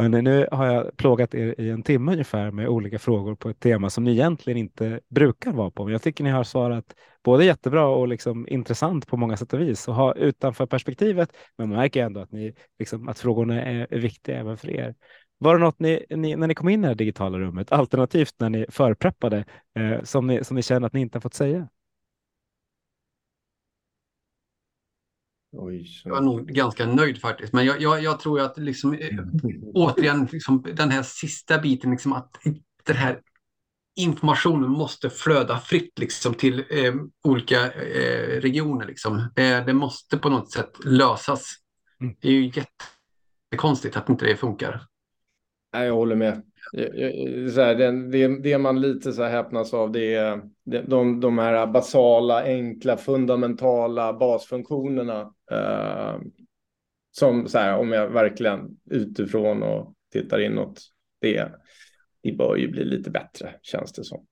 [0.01, 3.61] Hörrni, nu har jag plågat er i en timme ungefär med olika frågor på ett
[3.61, 5.85] tema som ni egentligen inte brukar vara på.
[5.85, 6.85] Men jag tycker ni har svarat
[7.25, 11.33] både jättebra och liksom intressant på många sätt och vis och ha utanför perspektivet.
[11.57, 14.95] Men man märker ändå att, ni, liksom, att frågorna är, är viktiga även för er.
[15.39, 18.51] Var det något ni, ni, när ni kom in i det digitala rummet, alternativt när
[18.51, 19.45] ni förpreppade,
[19.79, 21.69] eh, som, ni, som ni känner att ni inte har fått säga?
[25.53, 27.53] Oj, jag är nog ganska nöjd faktiskt.
[27.53, 29.19] Men jag, jag, jag tror att liksom, eh,
[29.75, 32.31] återigen, liksom, den här sista biten, liksom, att
[32.85, 33.21] den här
[33.97, 36.95] informationen måste flöda fritt liksom, till eh,
[37.25, 38.87] olika eh, regioner.
[38.87, 39.19] Liksom.
[39.19, 41.55] Eh, det måste på något sätt lösas.
[42.01, 42.15] Mm.
[42.21, 42.53] Det är ju
[43.51, 44.83] jättekonstigt att inte det funkar.
[45.73, 46.43] Jag håller med.
[47.55, 50.41] Så här, det, det, det, man lite så här häpnas av det är
[50.87, 55.21] de, de här basala, enkla, fundamentala basfunktionerna.
[55.51, 56.17] Eh,
[57.11, 60.81] som så här, om jag verkligen utifrån och tittar inåt,
[61.21, 61.53] det,
[62.23, 64.27] det bör ju bli lite bättre känns det som.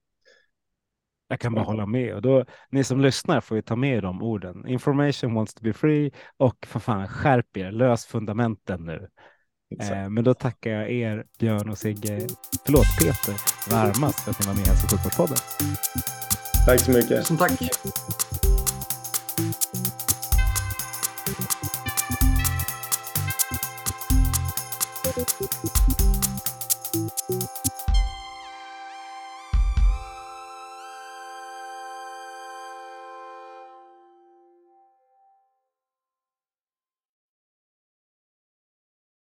[1.29, 4.23] Jag kan bara hålla med och då ni som lyssnar får ju ta med de
[4.23, 4.69] orden.
[4.69, 9.09] Information wants to be free och för fan skärp er, lös fundamenten nu.
[9.81, 12.27] Eh, men då tackar jag er, Björn och Sigge,
[12.65, 13.35] förlåt Peter,
[13.71, 15.37] varmast för att ni var med i Hälso och sjukvårdspodden.
[16.67, 17.09] Tack så mycket.
[17.09, 17.53] Tusen tack.